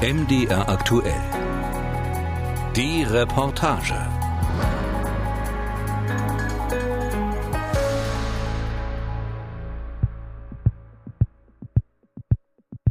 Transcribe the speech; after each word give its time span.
MDR 0.00 0.68
aktuell. 0.68 1.12
Die 2.76 3.02
Reportage. 3.02 3.94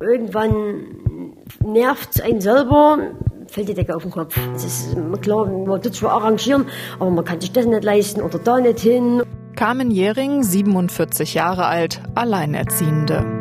Irgendwann 0.02 0.84
nervt 1.64 2.10
es 2.14 2.20
einen 2.20 2.42
selber, 2.42 2.98
fällt 3.48 3.70
die 3.70 3.74
Decke 3.74 3.96
auf 3.96 4.02
den 4.02 4.12
Kopf. 4.12 4.38
Es 4.54 4.66
ist 4.66 4.98
klar, 5.22 5.46
man 5.46 5.82
tut 5.82 5.96
zwar 5.96 6.12
arrangieren, 6.12 6.66
aber 7.00 7.10
man 7.10 7.24
kann 7.24 7.40
sich 7.40 7.54
das 7.54 7.66
nicht 7.66 7.86
leisten 7.86 8.22
oder 8.22 8.38
da 8.38 8.60
nicht 8.60 8.82
hin. 8.82 9.24
Carmen 9.56 9.92
Jähring, 9.92 10.44
47 10.44 11.36
Jahre 11.36 11.68
alt, 11.68 12.02
Alleinerziehende. 12.16 13.37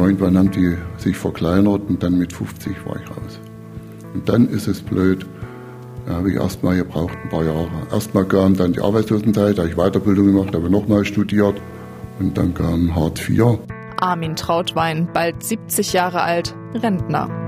Irgendwann 0.00 0.36
haben 0.36 0.50
die 0.50 0.76
sich 0.96 1.16
verkleinert 1.16 1.82
und 1.88 2.02
dann 2.02 2.18
mit 2.18 2.32
50 2.32 2.74
war 2.86 2.96
ich 2.96 3.10
raus. 3.10 3.40
Und 4.14 4.28
dann 4.28 4.48
ist 4.48 4.68
es 4.68 4.80
blöd. 4.80 5.26
Da 6.06 6.14
habe 6.14 6.30
ich 6.30 6.36
erstmal 6.36 6.76
gebraucht, 6.76 7.16
ein 7.22 7.28
paar 7.28 7.44
Jahre. 7.44 7.68
Erstmal 7.92 8.24
kam 8.24 8.56
dann 8.56 8.72
die 8.72 8.80
Arbeitslosenzeit, 8.80 9.58
da 9.58 9.62
habe 9.62 9.70
ich 9.70 9.76
Weiterbildung 9.76 10.26
gemacht, 10.26 10.54
habe 10.54 10.70
nochmal 10.70 11.04
studiert. 11.04 11.60
Und 12.18 12.36
dann 12.36 12.54
kam 12.54 12.96
Hartz 12.96 13.28
IV. 13.28 13.58
Armin 14.00 14.34
Trautwein, 14.36 15.08
bald 15.12 15.42
70 15.42 15.92
Jahre 15.92 16.22
alt, 16.22 16.54
Rentner. 16.74 17.47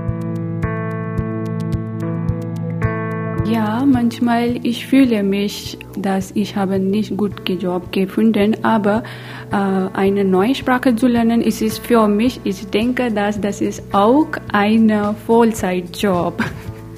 Ja, 3.45 3.85
manchmal 3.85 4.65
ich 4.65 4.85
fühle 4.87 5.23
mich, 5.23 5.77
dass 5.97 6.31
ich 6.31 6.55
habe 6.55 6.79
nicht 6.79 7.17
gut 7.17 7.47
Job 7.49 7.91
gefunden, 7.91 8.63
aber 8.63 9.03
äh, 9.51 9.55
eine 9.55 10.23
neue 10.23 10.55
Sprache 10.55 10.95
zu 10.95 11.07
lernen, 11.07 11.41
ist 11.41 11.61
es 11.61 11.77
für 11.77 12.07
mich, 12.07 12.39
ich 12.43 12.67
denke, 12.67 13.11
dass 13.11 13.41
das 13.41 13.61
ist 13.61 13.83
auch 13.93 14.27
ein 14.53 14.91
Vollzeitjob. 15.27 16.43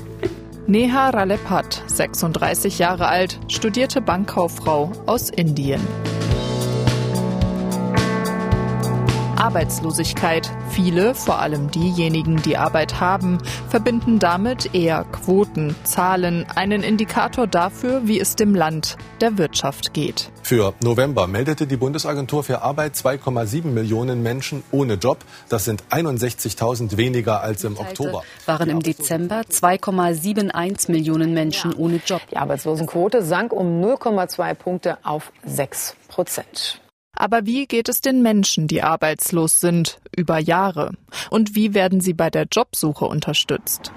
Neha 0.68 1.10
Ralepat, 1.10 1.84
36 1.88 2.80
Jahre 2.80 3.08
alt, 3.08 3.40
studierte 3.48 4.00
Bankkauffrau 4.00 4.92
aus 5.06 5.30
Indien. 5.30 5.82
Arbeitslosigkeit. 9.44 10.50
Viele, 10.74 11.14
vor 11.14 11.38
allem 11.38 11.70
diejenigen, 11.70 12.42
die 12.42 12.58
Arbeit 12.58 13.00
haben, 13.00 13.38
verbinden 13.70 14.18
damit 14.18 14.74
eher 14.74 15.04
Quoten, 15.04 15.76
Zahlen, 15.84 16.48
einen 16.56 16.82
Indikator 16.82 17.46
dafür, 17.46 18.08
wie 18.08 18.20
es 18.20 18.36
dem 18.36 18.56
Land, 18.56 18.98
der 19.22 19.38
Wirtschaft 19.38 19.94
geht. 19.94 20.32
Für 20.42 20.74
November 20.84 21.28
meldete 21.28 21.68
die 21.68 21.78
Bundesagentur 21.78 22.44
für 22.44 22.64
Arbeit 22.64 22.96
2,7 22.96 23.68
Millionen 23.68 24.24
Menschen 24.24 24.64
ohne 24.72 24.96
Job. 24.96 25.20
Das 25.48 25.64
sind 25.66 25.84
61.000 25.92 26.98
weniger 26.98 27.42
als 27.42 27.64
im 27.64 27.78
Oktober. 27.78 28.24
Waren 28.48 28.70
im 28.70 28.80
Dezember 28.82 29.42
2,71 29.42 30.92
Millionen 30.92 31.36
Menschen 31.36 31.76
ohne 31.76 32.02
Job. 32.04 32.22
Die 32.32 32.38
Arbeitslosenquote 32.38 33.22
sank 33.22 33.54
um 33.54 33.80
0,2 33.80 34.56
Punkte 34.56 34.98
auf 35.04 35.32
6 35.46 35.96
Prozent. 36.08 36.83
Aber 37.16 37.46
wie 37.46 37.68
geht 37.68 37.90
es 37.90 38.02
den 38.02 38.22
Menschen, 38.22 38.68
die 38.68 38.82
arbeitslos 38.82 39.60
sind, 39.60 40.00
über 40.16 40.40
Jahre? 40.40 40.92
Und 41.30 41.56
wie 41.56 41.74
werden 41.74 42.02
sie 42.02 42.14
bei 42.14 42.30
der 42.30 42.48
Jobsuche 42.52 43.06
unterstützt? 43.06 43.92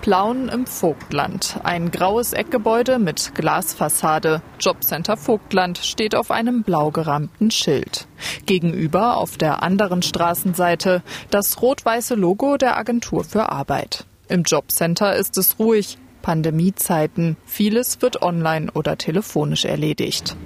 Plauen 0.00 0.50
im 0.50 0.66
Vogtland. 0.66 1.58
Ein 1.62 1.90
graues 1.90 2.34
Eckgebäude 2.34 2.98
mit 2.98 3.34
Glasfassade. 3.34 4.42
Jobcenter 4.60 5.16
Vogtland 5.16 5.78
steht 5.78 6.14
auf 6.14 6.30
einem 6.30 6.62
blau 6.62 6.90
gerahmten 6.90 7.50
Schild. 7.50 8.06
Gegenüber 8.44 9.16
auf 9.16 9.38
der 9.38 9.62
anderen 9.62 10.02
Straßenseite 10.02 11.02
das 11.30 11.62
rot-weiße 11.62 12.16
Logo 12.16 12.58
der 12.58 12.76
Agentur 12.76 13.24
für 13.24 13.48
Arbeit. 13.50 14.04
Im 14.28 14.42
Jobcenter 14.42 15.16
ist 15.16 15.38
es 15.38 15.58
ruhig. 15.58 15.96
Pandemiezeiten. 16.20 17.36
Vieles 17.44 18.00
wird 18.00 18.22
online 18.22 18.70
oder 18.72 18.96
telefonisch 18.96 19.66
erledigt. 19.66 20.36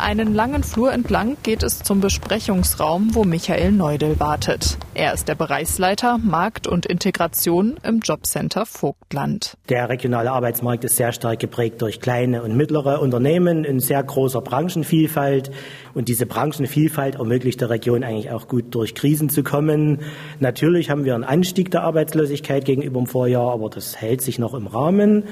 Einen 0.00 0.32
langen 0.32 0.62
Flur 0.62 0.92
entlang 0.92 1.36
geht 1.42 1.64
es 1.64 1.82
zum 1.82 2.00
Besprechungsraum, 2.00 3.16
wo 3.16 3.24
Michael 3.24 3.72
Neudel 3.72 4.20
wartet. 4.20 4.78
Er 4.94 5.12
ist 5.12 5.26
der 5.26 5.34
Bereichsleiter 5.34 6.18
Markt 6.18 6.68
und 6.68 6.86
Integration 6.86 7.78
im 7.82 7.98
Jobcenter 7.98 8.64
Vogtland. 8.64 9.56
Der 9.68 9.88
regionale 9.88 10.30
Arbeitsmarkt 10.30 10.84
ist 10.84 10.96
sehr 10.96 11.12
stark 11.12 11.40
geprägt 11.40 11.82
durch 11.82 12.00
kleine 12.00 12.44
und 12.44 12.56
mittlere 12.56 13.02
Unternehmen 13.02 13.64
in 13.64 13.80
sehr 13.80 14.00
großer 14.00 14.40
Branchenvielfalt. 14.40 15.50
Und 15.94 16.06
diese 16.06 16.26
Branchenvielfalt 16.26 17.16
ermöglicht 17.16 17.60
der 17.60 17.70
Region 17.70 18.04
eigentlich 18.04 18.30
auch 18.30 18.46
gut 18.46 18.72
durch 18.76 18.94
Krisen 18.94 19.30
zu 19.30 19.42
kommen. 19.42 20.02
Natürlich 20.38 20.90
haben 20.90 21.04
wir 21.04 21.16
einen 21.16 21.24
Anstieg 21.24 21.72
der 21.72 21.82
Arbeitslosigkeit 21.82 22.64
gegenüber 22.64 23.00
dem 23.00 23.08
Vorjahr, 23.08 23.52
aber 23.52 23.68
das 23.68 24.00
hält 24.00 24.22
sich 24.22 24.38
noch 24.38 24.54
im 24.54 24.68
Rahmen. 24.68 25.24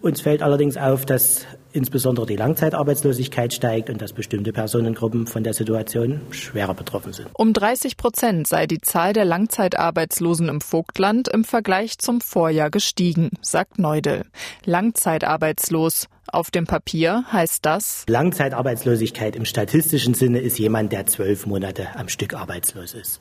Uns 0.00 0.20
fällt 0.20 0.42
allerdings 0.42 0.76
auf, 0.76 1.06
dass 1.06 1.46
insbesondere 1.72 2.26
die 2.26 2.36
Langzeitarbeitslosigkeit 2.36 3.52
steigt 3.52 3.90
und 3.90 4.00
dass 4.00 4.12
bestimmte 4.12 4.52
Personengruppen 4.52 5.26
von 5.26 5.44
der 5.44 5.54
Situation 5.54 6.20
schwerer 6.30 6.74
betroffen 6.74 7.12
sind. 7.12 7.28
Um 7.34 7.52
30 7.52 7.96
Prozent 7.96 8.46
sei 8.46 8.66
die 8.66 8.80
Zahl 8.80 9.12
der 9.12 9.24
Langzeitarbeitslosen 9.24 10.48
im 10.48 10.60
Vogtland 10.60 11.28
im 11.28 11.44
Vergleich 11.44 11.98
zum 11.98 12.20
Vorjahr 12.20 12.70
gestiegen, 12.70 13.30
sagt 13.40 13.78
Neudel. 13.78 14.24
Langzeitarbeitslos 14.64 16.08
auf 16.30 16.50
dem 16.50 16.66
Papier 16.66 17.24
heißt 17.32 17.64
das 17.66 18.04
Langzeitarbeitslosigkeit 18.08 19.36
im 19.36 19.44
statistischen 19.44 20.14
Sinne 20.14 20.40
ist 20.40 20.58
jemand, 20.58 20.92
der 20.92 21.06
zwölf 21.06 21.46
Monate 21.46 21.88
am 21.96 22.08
Stück 22.08 22.34
arbeitslos 22.34 22.94
ist. 22.94 23.20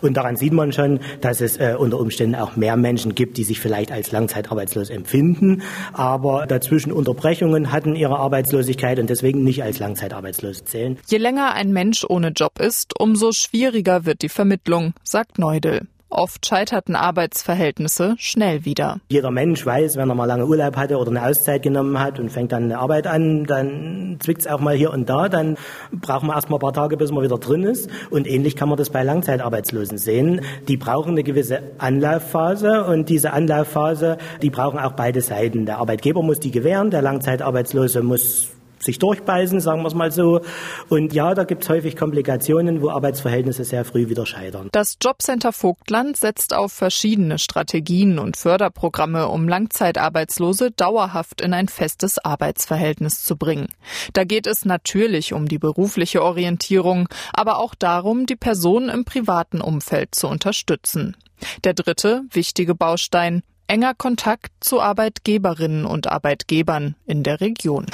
Und 0.00 0.16
daran 0.16 0.36
sieht 0.36 0.52
man 0.52 0.72
schon, 0.72 1.00
dass 1.20 1.40
es 1.40 1.56
äh, 1.56 1.74
unter 1.78 1.98
Umständen 1.98 2.34
auch 2.34 2.56
mehr 2.56 2.76
Menschen 2.76 3.14
gibt, 3.14 3.36
die 3.36 3.44
sich 3.44 3.60
vielleicht 3.60 3.90
als 3.90 4.12
langzeitarbeitslos 4.12 4.90
empfinden, 4.90 5.62
aber 5.92 6.46
dazwischen 6.46 6.92
Unterbrechungen 6.92 7.72
hatten 7.72 7.94
ihre 7.94 8.18
Arbeitslosigkeit 8.18 8.98
und 8.98 9.08
deswegen 9.08 9.42
nicht 9.44 9.62
als 9.62 9.78
langzeitarbeitslos 9.78 10.64
zählen. 10.64 10.98
Je 11.06 11.18
länger 11.18 11.54
ein 11.54 11.72
Mensch 11.72 12.04
ohne 12.08 12.28
Job 12.28 12.58
ist, 12.60 12.98
umso 13.00 13.32
schwieriger 13.32 14.04
wird 14.04 14.22
die 14.22 14.28
Vermittlung, 14.28 14.94
sagt 15.04 15.38
Neudel. 15.38 15.86
Oft 16.12 16.44
scheiterten 16.44 16.94
Arbeitsverhältnisse 16.94 18.16
schnell 18.18 18.66
wieder. 18.66 19.00
Jeder 19.08 19.30
Mensch 19.30 19.64
weiß, 19.64 19.96
wenn 19.96 20.10
er 20.10 20.14
mal 20.14 20.26
lange 20.26 20.44
Urlaub 20.46 20.76
hatte 20.76 20.98
oder 20.98 21.10
eine 21.10 21.24
Auszeit 21.24 21.62
genommen 21.62 21.98
hat 21.98 22.20
und 22.20 22.28
fängt 22.28 22.52
dann 22.52 22.64
eine 22.64 22.78
Arbeit 22.78 23.06
an, 23.06 23.44
dann 23.44 24.18
zwickt 24.20 24.42
es 24.42 24.46
auch 24.46 24.60
mal 24.60 24.74
hier 24.74 24.92
und 24.92 25.08
da. 25.08 25.30
Dann 25.30 25.56
braucht 25.90 26.24
man 26.24 26.36
erst 26.36 26.50
mal 26.50 26.56
ein 26.56 26.60
paar 26.60 26.74
Tage, 26.74 26.98
bis 26.98 27.10
man 27.12 27.24
wieder 27.24 27.38
drin 27.38 27.62
ist. 27.62 27.88
Und 28.10 28.26
ähnlich 28.26 28.56
kann 28.56 28.68
man 28.68 28.76
das 28.76 28.90
bei 28.90 29.02
Langzeitarbeitslosen 29.02 29.96
sehen. 29.96 30.42
Die 30.68 30.76
brauchen 30.76 31.12
eine 31.12 31.22
gewisse 31.22 31.62
Anlaufphase 31.78 32.84
und 32.84 33.08
diese 33.08 33.32
Anlaufphase, 33.32 34.18
die 34.42 34.50
brauchen 34.50 34.78
auch 34.78 34.92
beide 34.92 35.22
Seiten. 35.22 35.64
Der 35.64 35.78
Arbeitgeber 35.78 36.22
muss 36.22 36.40
die 36.40 36.50
gewähren, 36.50 36.90
der 36.90 37.00
Langzeitarbeitslose 37.00 38.02
muss 38.02 38.48
sich 38.84 38.98
durchbeißen, 38.98 39.60
sagen 39.60 39.82
wir 39.82 39.88
es 39.88 39.94
mal 39.94 40.12
so. 40.12 40.40
Und 40.88 41.12
ja, 41.12 41.34
da 41.34 41.44
gibt 41.44 41.62
es 41.62 41.68
häufig 41.68 41.96
Komplikationen, 41.96 42.82
wo 42.82 42.90
Arbeitsverhältnisse 42.90 43.64
sehr 43.64 43.84
früh 43.84 44.08
wieder 44.08 44.26
scheitern. 44.26 44.68
Das 44.72 44.96
Jobcenter 45.02 45.52
Vogtland 45.52 46.16
setzt 46.16 46.54
auf 46.54 46.72
verschiedene 46.72 47.38
Strategien 47.38 48.18
und 48.18 48.36
Förderprogramme, 48.36 49.28
um 49.28 49.48
Langzeitarbeitslose 49.48 50.70
dauerhaft 50.70 51.40
in 51.40 51.54
ein 51.54 51.68
festes 51.68 52.18
Arbeitsverhältnis 52.18 53.24
zu 53.24 53.36
bringen. 53.36 53.68
Da 54.12 54.24
geht 54.24 54.46
es 54.46 54.64
natürlich 54.64 55.32
um 55.32 55.46
die 55.46 55.58
berufliche 55.58 56.22
Orientierung, 56.22 57.08
aber 57.32 57.58
auch 57.58 57.74
darum, 57.74 58.26
die 58.26 58.36
Person 58.36 58.88
im 58.88 59.04
privaten 59.04 59.60
Umfeld 59.60 60.14
zu 60.14 60.28
unterstützen. 60.28 61.16
Der 61.64 61.74
dritte 61.74 62.22
wichtige 62.30 62.74
Baustein 62.74 63.42
enger 63.66 63.94
Kontakt 63.94 64.52
zu 64.60 64.80
Arbeitgeberinnen 64.80 65.86
und 65.86 66.06
Arbeitgebern 66.06 66.94
in 67.06 67.22
der 67.22 67.40
Region. 67.40 67.86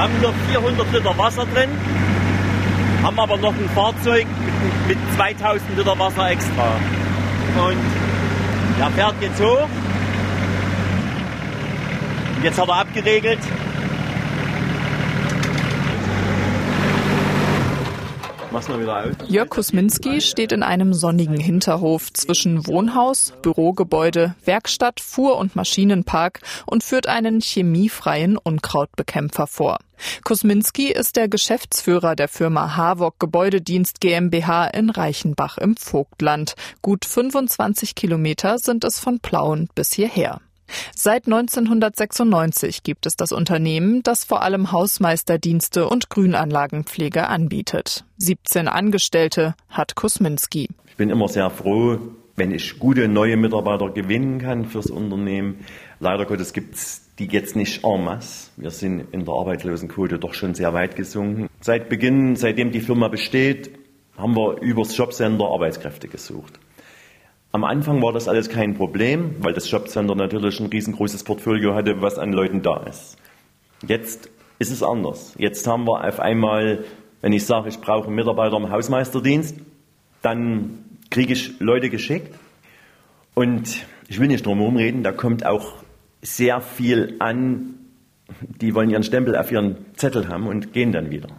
Wir 0.00 0.04
haben 0.04 0.22
noch 0.22 0.34
400 0.48 0.92
Liter 0.94 1.18
Wasser 1.18 1.44
drin, 1.44 1.68
haben 3.02 3.20
aber 3.20 3.36
noch 3.36 3.52
ein 3.52 3.68
Fahrzeug 3.74 4.26
mit 4.88 4.96
2000 5.14 5.76
Liter 5.76 5.98
Wasser 5.98 6.30
extra. 6.30 6.76
Und 7.68 7.76
der 8.78 8.90
fährt 8.92 9.14
jetzt 9.20 9.42
hoch. 9.42 9.68
Jetzt 12.42 12.58
hat 12.58 12.68
er 12.68 12.76
abgeregelt. 12.76 13.40
Mach's 13.42 13.50
mal 13.50 13.58
wieder 18.24 18.38
aus. 18.38 18.48
Jörg 19.28 19.48
Kusminski 19.48 20.20
steht 20.20 20.52
in 20.52 20.62
einem 20.62 20.92
sonnigen 20.92 21.38
Hinterhof 21.38 22.12
zwischen 22.12 22.66
Wohnhaus, 22.66 23.32
Bürogebäude, 23.42 24.34
Werkstatt, 24.44 25.00
Fuhr- 25.00 25.38
und 25.38 25.56
Maschinenpark 25.56 26.40
und 26.66 26.84
führt 26.84 27.06
einen 27.06 27.40
chemiefreien 27.40 28.36
Unkrautbekämpfer 28.36 29.46
vor. 29.46 29.78
Kusminski 30.24 30.88
ist 30.88 31.16
der 31.16 31.28
Geschäftsführer 31.28 32.16
der 32.16 32.28
Firma 32.28 32.76
Havok 32.76 33.18
Gebäudedienst 33.18 34.00
GmbH 34.00 34.66
in 34.68 34.90
Reichenbach 34.90 35.58
im 35.58 35.76
Vogtland. 35.76 36.54
Gut 36.82 37.04
25 37.04 37.94
Kilometer 37.94 38.58
sind 38.58 38.84
es 38.84 38.98
von 38.98 39.20
Plauen 39.20 39.68
bis 39.74 39.92
hierher. 39.92 40.40
Seit 40.94 41.26
1996 41.26 42.82
gibt 42.82 43.06
es 43.06 43.16
das 43.16 43.32
Unternehmen, 43.32 44.02
das 44.02 44.24
vor 44.24 44.42
allem 44.42 44.72
Hausmeisterdienste 44.72 45.88
und 45.88 46.10
Grünanlagenpflege 46.10 47.28
anbietet. 47.28 48.04
17 48.18 48.68
Angestellte 48.68 49.54
hat 49.68 49.94
Kusminski. 49.94 50.68
Ich 50.86 50.96
bin 50.96 51.10
immer 51.10 51.28
sehr 51.28 51.50
froh, 51.50 51.98
wenn 52.36 52.52
ich 52.52 52.78
gute 52.78 53.08
neue 53.08 53.36
Mitarbeiter 53.36 53.90
gewinnen 53.90 54.38
kann 54.38 54.64
fürs 54.64 54.86
Unternehmen. 54.86 55.64
Leider 55.98 56.26
Gottes 56.26 56.52
gibt 56.52 56.74
es 56.74 57.02
die 57.20 57.26
jetzt 57.26 57.54
nicht 57.54 57.84
en 57.84 58.02
masse. 58.02 58.50
Wir 58.56 58.70
sind 58.70 59.12
in 59.12 59.26
der 59.26 59.34
Arbeitslosenquote 59.34 60.18
doch 60.18 60.32
schon 60.32 60.54
sehr 60.54 60.72
weit 60.72 60.96
gesunken. 60.96 61.50
Seit 61.60 61.90
Beginn, 61.90 62.34
seitdem 62.34 62.72
die 62.72 62.80
Firma 62.80 63.08
besteht, 63.08 63.70
haben 64.16 64.34
wir 64.34 64.60
übers 64.62 64.96
Jobcenter 64.96 65.44
Arbeitskräfte 65.44 66.08
gesucht. 66.08 66.58
Am 67.52 67.64
Anfang 67.64 68.00
war 68.00 68.12
das 68.12 68.28
alles 68.28 68.48
kein 68.48 68.74
Problem, 68.74 69.34
weil 69.40 69.52
das 69.52 69.68
Jobcenter 69.68 70.14
natürlich 70.14 70.60
ein 70.60 70.66
riesengroßes 70.66 71.24
Portfolio 71.24 71.74
hatte, 71.74 72.00
was 72.00 72.16
an 72.16 72.32
Leuten 72.32 72.62
da 72.62 72.76
ist. 72.84 73.16
Jetzt 73.86 74.30
ist 74.60 74.70
es 74.70 74.84
anders. 74.84 75.34
Jetzt 75.36 75.66
haben 75.66 75.84
wir 75.84 76.06
auf 76.06 76.20
einmal, 76.20 76.84
wenn 77.22 77.32
ich 77.32 77.44
sage, 77.44 77.68
ich 77.68 77.80
brauche 77.80 78.06
einen 78.06 78.14
Mitarbeiter 78.14 78.56
im 78.56 78.70
Hausmeisterdienst, 78.70 79.56
dann 80.22 80.84
kriege 81.10 81.32
ich 81.32 81.58
Leute 81.58 81.90
geschickt. 81.90 82.38
Und 83.34 83.84
ich 84.06 84.20
will 84.20 84.28
nicht 84.28 84.46
drum 84.46 84.58
herum 84.58 84.76
reden, 84.76 85.02
da 85.02 85.10
kommt 85.10 85.44
auch 85.44 85.74
sehr 86.22 86.60
viel 86.60 87.16
an, 87.18 87.74
die 88.60 88.76
wollen 88.76 88.90
ihren 88.90 89.02
Stempel 89.02 89.34
auf 89.36 89.50
ihren 89.50 89.76
Zettel 89.96 90.28
haben 90.28 90.46
und 90.46 90.72
gehen 90.72 90.92
dann 90.92 91.10
wieder. 91.10 91.30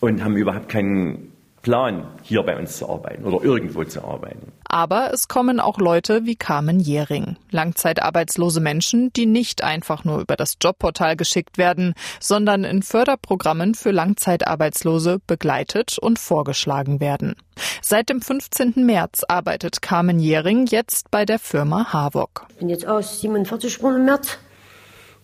Und 0.00 0.22
haben 0.22 0.36
überhaupt 0.36 0.68
keinen 0.68 1.32
Plan, 1.66 2.06
hier 2.22 2.44
bei 2.44 2.56
uns 2.56 2.76
zu 2.76 2.88
arbeiten 2.88 3.24
oder 3.24 3.44
irgendwo 3.44 3.82
zu 3.82 4.04
arbeiten. 4.04 4.52
Aber 4.68 5.10
es 5.12 5.26
kommen 5.26 5.58
auch 5.58 5.78
Leute 5.78 6.24
wie 6.24 6.36
Carmen 6.36 6.78
Jähring, 6.78 7.38
langzeitarbeitslose 7.50 8.60
Menschen, 8.60 9.12
die 9.14 9.26
nicht 9.26 9.64
einfach 9.64 10.04
nur 10.04 10.20
über 10.20 10.36
das 10.36 10.58
Jobportal 10.62 11.16
geschickt 11.16 11.58
werden, 11.58 11.94
sondern 12.20 12.62
in 12.62 12.84
Förderprogrammen 12.84 13.74
für 13.74 13.90
Langzeitarbeitslose 13.90 15.18
begleitet 15.26 15.98
und 15.98 16.20
vorgeschlagen 16.20 17.00
werden. 17.00 17.34
Seit 17.82 18.10
dem 18.10 18.20
15. 18.22 18.86
März 18.86 19.24
arbeitet 19.26 19.82
Carmen 19.82 20.20
Jähring 20.20 20.66
jetzt 20.66 21.10
bei 21.10 21.24
der 21.24 21.40
Firma 21.40 21.92
Havok. 21.92 22.46
Ich 22.50 22.56
bin 22.58 22.68
jetzt 22.68 22.86
aus 22.86 23.20
47 23.20 23.74
Stunden 23.74 23.98
im 23.98 24.04
März. 24.04 24.38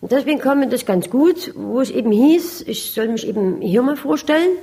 Und 0.01 0.11
deswegen 0.11 0.39
kam 0.39 0.59
mir 0.59 0.67
das 0.67 0.85
ganz 0.85 1.09
gut, 1.09 1.53
wo 1.55 1.79
es 1.79 1.89
eben 1.89 2.11
hieß, 2.11 2.63
ich 2.67 2.91
soll 2.91 3.07
mich 3.07 3.25
eben 3.25 3.61
hier 3.61 3.81
mal 3.81 3.95
vorstellen. 3.95 4.57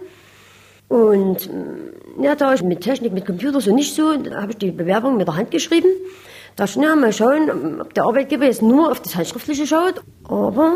Und 0.91 1.49
mm, 1.49 2.23
ja, 2.23 2.35
da 2.35 2.53
ich 2.53 2.63
mit 2.63 2.81
Technik, 2.81 3.13
mit 3.13 3.25
Computer 3.25 3.61
so 3.61 3.73
nicht 3.73 3.95
so, 3.95 4.17
da 4.17 4.43
habe 4.43 4.53
ich 4.53 4.59
die 4.59 4.73
Bewerbung 4.73 5.17
mit 5.17 5.29
der 5.29 5.37
Hand 5.37 5.53
geschrieben. 5.53 5.89
Da 6.57 6.67
schon 6.67 6.83
ja 6.83 6.97
mal 6.97 7.13
schauen, 7.13 7.81
ob 7.81 7.95
der 7.95 8.05
Arbeitgeber 8.05 8.45
jetzt 8.45 8.61
nur 8.61 8.91
auf 8.91 9.01
das 9.01 9.15
Handschriftliche 9.15 9.69
schaut. 9.69 10.03
Aber 10.25 10.73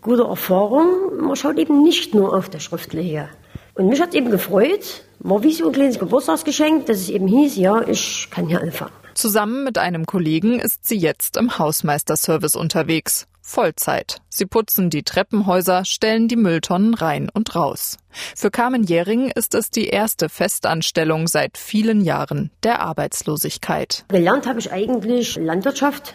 gute 0.00 0.22
Erfahrung, 0.22 1.18
man 1.20 1.36
schaut 1.36 1.58
eben 1.58 1.82
nicht 1.82 2.14
nur 2.14 2.34
auf 2.34 2.48
das 2.48 2.62
Schriftliche. 2.64 3.28
Und 3.74 3.88
mich 3.88 4.00
hat 4.00 4.14
eben 4.14 4.30
gefreut, 4.30 5.04
war 5.18 5.42
wie 5.42 5.52
so 5.52 5.66
ein 5.66 5.72
kleines 5.72 5.98
Geburtstagsgeschenk, 5.98 6.86
dass 6.86 6.96
es 6.96 7.10
eben 7.10 7.28
hieß, 7.28 7.56
ja, 7.56 7.86
ich 7.86 8.28
kann 8.30 8.48
hier 8.48 8.62
anfangen. 8.62 8.92
Zusammen 9.14 9.64
mit 9.64 9.76
einem 9.76 10.06
Kollegen 10.06 10.60
ist 10.60 10.86
sie 10.86 10.96
jetzt 10.96 11.36
im 11.36 11.58
Hausmeisterservice 11.58 12.56
unterwegs. 12.56 13.26
Vollzeit. 13.42 14.22
Sie 14.28 14.46
putzen 14.46 14.88
die 14.88 15.02
Treppenhäuser, 15.02 15.84
stellen 15.84 16.28
die 16.28 16.36
Mülltonnen 16.36 16.94
rein 16.94 17.28
und 17.32 17.54
raus. 17.54 17.98
Für 18.36 18.50
Carmen 18.50 18.84
Jähring 18.84 19.30
ist 19.34 19.54
es 19.54 19.70
die 19.70 19.88
erste 19.88 20.28
Festanstellung 20.28 21.26
seit 21.26 21.58
vielen 21.58 22.00
Jahren 22.00 22.50
der 22.62 22.80
Arbeitslosigkeit. 22.80 24.04
Gelernt 24.08 24.46
habe 24.46 24.60
ich 24.60 24.72
eigentlich 24.72 25.36
Landwirtschaft, 25.36 26.14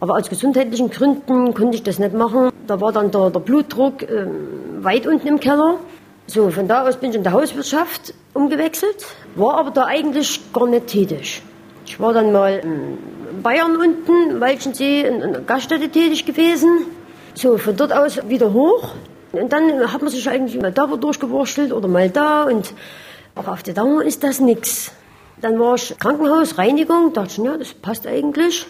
aber 0.00 0.16
aus 0.16 0.28
gesundheitlichen 0.28 0.90
Gründen 0.90 1.54
konnte 1.54 1.76
ich 1.76 1.82
das 1.82 1.98
nicht 1.98 2.14
machen. 2.14 2.50
Da 2.66 2.80
war 2.80 2.92
dann 2.92 3.10
der, 3.10 3.30
der 3.30 3.40
Blutdruck 3.40 4.02
äh, 4.02 4.26
weit 4.80 5.06
unten 5.06 5.28
im 5.28 5.40
Keller. 5.40 5.78
So, 6.26 6.50
von 6.50 6.66
da 6.66 6.88
aus 6.88 6.96
bin 6.96 7.10
ich 7.10 7.16
in 7.16 7.22
der 7.22 7.32
Hauswirtschaft 7.32 8.14
umgewechselt, 8.32 9.06
war 9.36 9.58
aber 9.58 9.70
da 9.70 9.84
eigentlich 9.84 10.40
gar 10.52 10.66
nicht 10.66 10.86
tätig. 10.86 11.42
Ich 11.84 12.00
war 12.00 12.12
dann 12.12 12.32
mal 12.32 12.58
in 12.58 12.98
Bayern 13.42 13.76
unten, 13.76 14.40
Walchensee, 14.40 15.02
in 15.02 15.22
einer 15.22 15.40
Gaststätte 15.40 15.88
tätig 15.88 16.26
gewesen. 16.26 16.86
So, 17.34 17.56
von 17.58 17.76
dort 17.76 17.92
aus 17.92 18.28
wieder 18.28 18.52
hoch. 18.52 18.94
Und 19.32 19.52
dann 19.52 19.92
hat 19.92 20.02
man 20.02 20.10
sich 20.10 20.28
eigentlich 20.28 20.60
mal 20.60 20.72
da 20.72 20.86
durchgewurschtelt 20.86 21.72
oder 21.72 21.88
mal 21.88 22.10
da. 22.10 22.44
Und, 22.44 22.74
aber 23.34 23.52
auf 23.52 23.62
der 23.62 23.74
Dauer 23.74 24.02
ist 24.02 24.22
das 24.22 24.40
nichts. 24.40 24.92
Dann 25.40 25.58
war 25.58 25.74
ich 25.76 25.96
Krankenhaus, 25.98 26.58
Reinigung, 26.58 27.12
dachte 27.12 27.40
ich, 27.40 27.44
ja, 27.44 27.56
das 27.56 27.72
passt 27.74 28.06
eigentlich. 28.06 28.66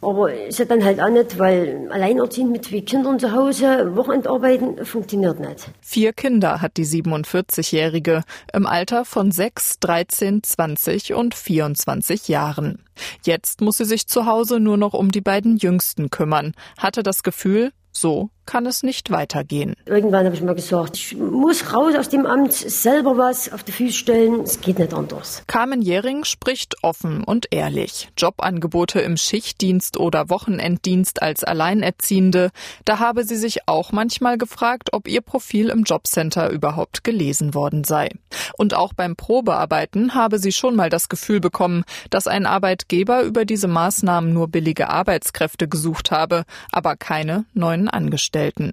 Aber 0.00 0.32
ist 0.32 0.58
ja 0.58 0.64
dann 0.64 0.84
halt 0.84 1.00
auch 1.00 1.08
nicht, 1.08 1.38
weil 1.38 1.88
alleinerziehend 1.90 2.52
mit 2.52 2.64
zwei 2.64 2.80
Kindern 2.80 3.18
zu 3.18 3.32
Hause, 3.32 3.96
Wochenendarbeiten 3.96 4.84
funktioniert 4.84 5.40
nicht. 5.40 5.70
Vier 5.80 6.12
Kinder 6.12 6.60
hat 6.60 6.76
die 6.76 6.86
47-Jährige 6.86 8.22
im 8.52 8.66
Alter 8.66 9.04
von 9.04 9.30
6, 9.30 9.80
13, 9.80 10.42
20 10.42 11.14
und 11.14 11.34
24 11.34 12.28
Jahren. 12.28 12.84
Jetzt 13.24 13.60
muss 13.60 13.78
sie 13.78 13.84
sich 13.84 14.06
zu 14.06 14.26
Hause 14.26 14.60
nur 14.60 14.76
noch 14.76 14.94
um 14.94 15.10
die 15.10 15.20
beiden 15.20 15.56
Jüngsten 15.56 16.10
kümmern, 16.10 16.52
hatte 16.78 17.02
das 17.02 17.22
Gefühl, 17.22 17.72
so 17.90 18.30
kann 18.46 18.64
es 18.66 18.82
nicht 18.82 19.10
weitergehen. 19.10 19.74
Irgendwann 19.84 20.24
habe 20.24 20.34
ich 20.34 20.42
mal 20.42 20.54
gesagt, 20.54 20.96
ich 20.96 21.16
muss 21.16 21.74
raus 21.74 21.94
aus 21.96 22.08
dem 22.08 22.24
Amt, 22.24 22.52
selber 22.52 23.18
was 23.18 23.52
auf 23.52 23.64
die 23.64 23.72
Füße 23.72 23.92
stellen. 23.92 24.40
Es 24.40 24.60
geht 24.60 24.78
nicht 24.78 24.94
anders. 24.94 25.42
Carmen 25.46 25.82
Jähring 25.82 26.24
spricht 26.24 26.76
offen 26.82 27.24
und 27.24 27.48
ehrlich. 27.50 28.08
Jobangebote 28.16 29.00
im 29.00 29.16
Schichtdienst 29.16 29.98
oder 29.98 30.30
Wochenenddienst 30.30 31.22
als 31.22 31.44
Alleinerziehende. 31.44 32.50
Da 32.84 32.98
habe 33.00 33.24
sie 33.24 33.36
sich 33.36 33.66
auch 33.66 33.92
manchmal 33.92 34.38
gefragt, 34.38 34.90
ob 34.92 35.08
ihr 35.08 35.20
Profil 35.20 35.68
im 35.68 35.82
Jobcenter 35.82 36.50
überhaupt 36.50 37.04
gelesen 37.04 37.54
worden 37.54 37.84
sei. 37.84 38.10
Und 38.56 38.74
auch 38.74 38.92
beim 38.92 39.16
Probearbeiten 39.16 40.14
habe 40.14 40.38
sie 40.38 40.52
schon 40.52 40.76
mal 40.76 40.90
das 40.90 41.08
Gefühl 41.08 41.40
bekommen, 41.40 41.84
dass 42.10 42.26
ein 42.26 42.46
Arbeitgeber 42.46 43.22
über 43.22 43.44
diese 43.44 43.68
Maßnahmen 43.68 44.32
nur 44.32 44.48
billige 44.48 44.88
Arbeitskräfte 44.88 45.68
gesucht 45.68 46.10
habe, 46.10 46.44
aber 46.70 46.96
keine 46.96 47.44
neuen 47.52 47.88
Angestellten. 47.88 48.35
Angestellten. 48.36 48.72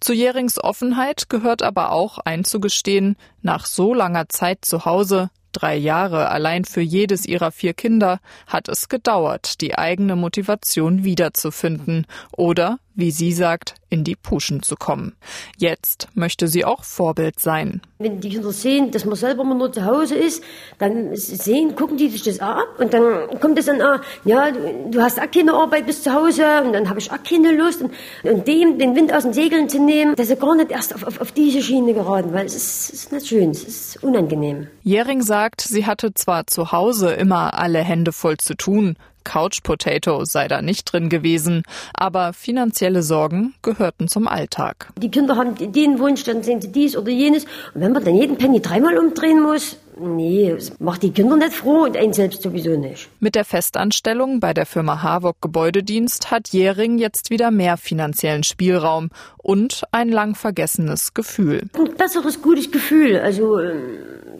Zu 0.00 0.12
Jerings 0.12 0.62
Offenheit 0.62 1.28
gehört 1.28 1.62
aber 1.62 1.92
auch 1.92 2.18
einzugestehen, 2.18 3.16
nach 3.42 3.66
so 3.66 3.94
langer 3.94 4.28
Zeit 4.28 4.64
zu 4.64 4.84
Hause 4.84 5.30
drei 5.52 5.76
Jahre 5.76 6.28
allein 6.28 6.64
für 6.64 6.80
jedes 6.80 7.26
ihrer 7.26 7.50
vier 7.50 7.74
Kinder, 7.74 8.20
hat 8.46 8.68
es 8.68 8.88
gedauert, 8.88 9.60
die 9.60 9.76
eigene 9.76 10.14
Motivation 10.14 11.02
wiederzufinden 11.02 12.06
oder, 12.36 12.78
wie 13.00 13.10
sie 13.10 13.32
sagt, 13.32 13.74
in 13.90 14.04
die 14.04 14.16
Puschen 14.16 14.62
zu 14.62 14.76
kommen. 14.76 15.16
Jetzt 15.56 16.08
möchte 16.14 16.46
sie 16.46 16.64
auch 16.64 16.84
Vorbild 16.84 17.40
sein. 17.40 17.80
Wenn 17.98 18.20
die 18.20 18.30
Kinder 18.30 18.52
sehen, 18.52 18.90
dass 18.92 19.04
man 19.04 19.16
selber 19.16 19.44
mal 19.44 19.56
nur 19.56 19.72
zu 19.72 19.84
Hause 19.84 20.14
ist, 20.14 20.42
dann 20.78 21.14
sehen, 21.16 21.74
gucken 21.74 21.96
die 21.96 22.08
sich 22.08 22.22
das 22.22 22.38
ab 22.38 22.68
und 22.78 22.94
dann 22.94 23.38
kommt 23.40 23.58
es 23.58 23.66
dann, 23.66 23.82
ah, 23.82 24.00
ja, 24.24 24.50
du 24.52 25.02
hast 25.02 25.20
auch 25.20 25.30
keine 25.30 25.52
Arbeit 25.52 25.86
bis 25.86 26.02
zu 26.02 26.12
Hause 26.12 26.62
und 26.64 26.72
dann 26.72 26.88
habe 26.88 27.00
ich 27.00 27.10
auch 27.10 27.22
keine 27.22 27.52
Lust 27.52 27.82
und, 27.82 27.92
und, 28.22 28.46
dem 28.46 28.78
den 28.78 28.94
Wind 28.94 29.12
aus 29.12 29.24
den 29.24 29.32
Segeln 29.32 29.68
zu 29.68 29.80
nehmen, 29.80 30.14
dass 30.14 30.30
er 30.30 30.36
gar 30.36 30.54
nicht 30.54 30.70
erst 30.70 30.94
auf, 30.94 31.04
auf, 31.04 31.20
auf 31.20 31.32
diese 31.32 31.62
Schiene 31.62 31.92
geraten, 31.92 32.32
weil 32.32 32.46
es 32.46 32.54
ist, 32.54 32.90
ist 32.90 33.12
nicht 33.12 33.26
schön, 33.26 33.50
es 33.50 33.64
ist 33.64 34.04
unangenehm. 34.04 34.68
Jähring 34.82 35.22
sagt, 35.22 35.60
sie 35.60 35.84
hatte 35.84 36.14
zwar 36.14 36.46
zu 36.46 36.72
Hause 36.72 37.10
immer 37.12 37.54
alle 37.54 37.80
Hände 37.80 38.12
voll 38.12 38.36
zu 38.38 38.54
tun, 38.56 38.96
Couch 39.30 39.62
Potato 39.62 40.24
sei 40.24 40.48
da 40.48 40.60
nicht 40.60 40.92
drin 40.92 41.08
gewesen, 41.08 41.62
aber 41.94 42.32
finanzielle 42.32 43.04
Sorgen 43.04 43.54
gehörten 43.62 44.08
zum 44.08 44.26
Alltag. 44.26 44.88
Die 45.00 45.08
Kinder 45.08 45.36
haben 45.36 45.54
den 45.54 46.00
Wunsch, 46.00 46.24
dann 46.24 46.42
sehen 46.42 46.60
sie 46.60 46.72
dies 46.72 46.96
oder 46.96 47.10
jenes. 47.10 47.44
Und 47.72 47.80
wenn 47.80 47.92
man 47.92 48.04
dann 48.04 48.16
jeden 48.16 48.38
Penny 48.38 48.60
dreimal 48.60 48.98
umdrehen 48.98 49.40
muss, 49.40 49.76
Nee, 50.02 50.54
das 50.54 50.72
macht 50.80 51.02
die 51.02 51.10
Kinder 51.10 51.36
nicht 51.36 51.52
froh 51.52 51.82
und 51.84 51.94
einen 51.94 52.14
selbst 52.14 52.40
sowieso 52.40 52.70
nicht. 52.70 53.10
Mit 53.20 53.34
der 53.34 53.44
Festanstellung 53.44 54.40
bei 54.40 54.54
der 54.54 54.64
Firma 54.64 55.02
Havok 55.02 55.42
Gebäudedienst 55.42 56.30
hat 56.30 56.48
Jähring 56.48 56.96
jetzt 56.98 57.28
wieder 57.28 57.50
mehr 57.50 57.76
finanziellen 57.76 58.42
Spielraum 58.42 59.10
und 59.36 59.82
ein 59.92 60.08
lang 60.08 60.36
vergessenes 60.36 61.12
Gefühl. 61.12 61.68
Ein 61.74 61.94
besseres, 61.96 62.40
gutes 62.40 62.70
Gefühl. 62.70 63.18
Also 63.18 63.58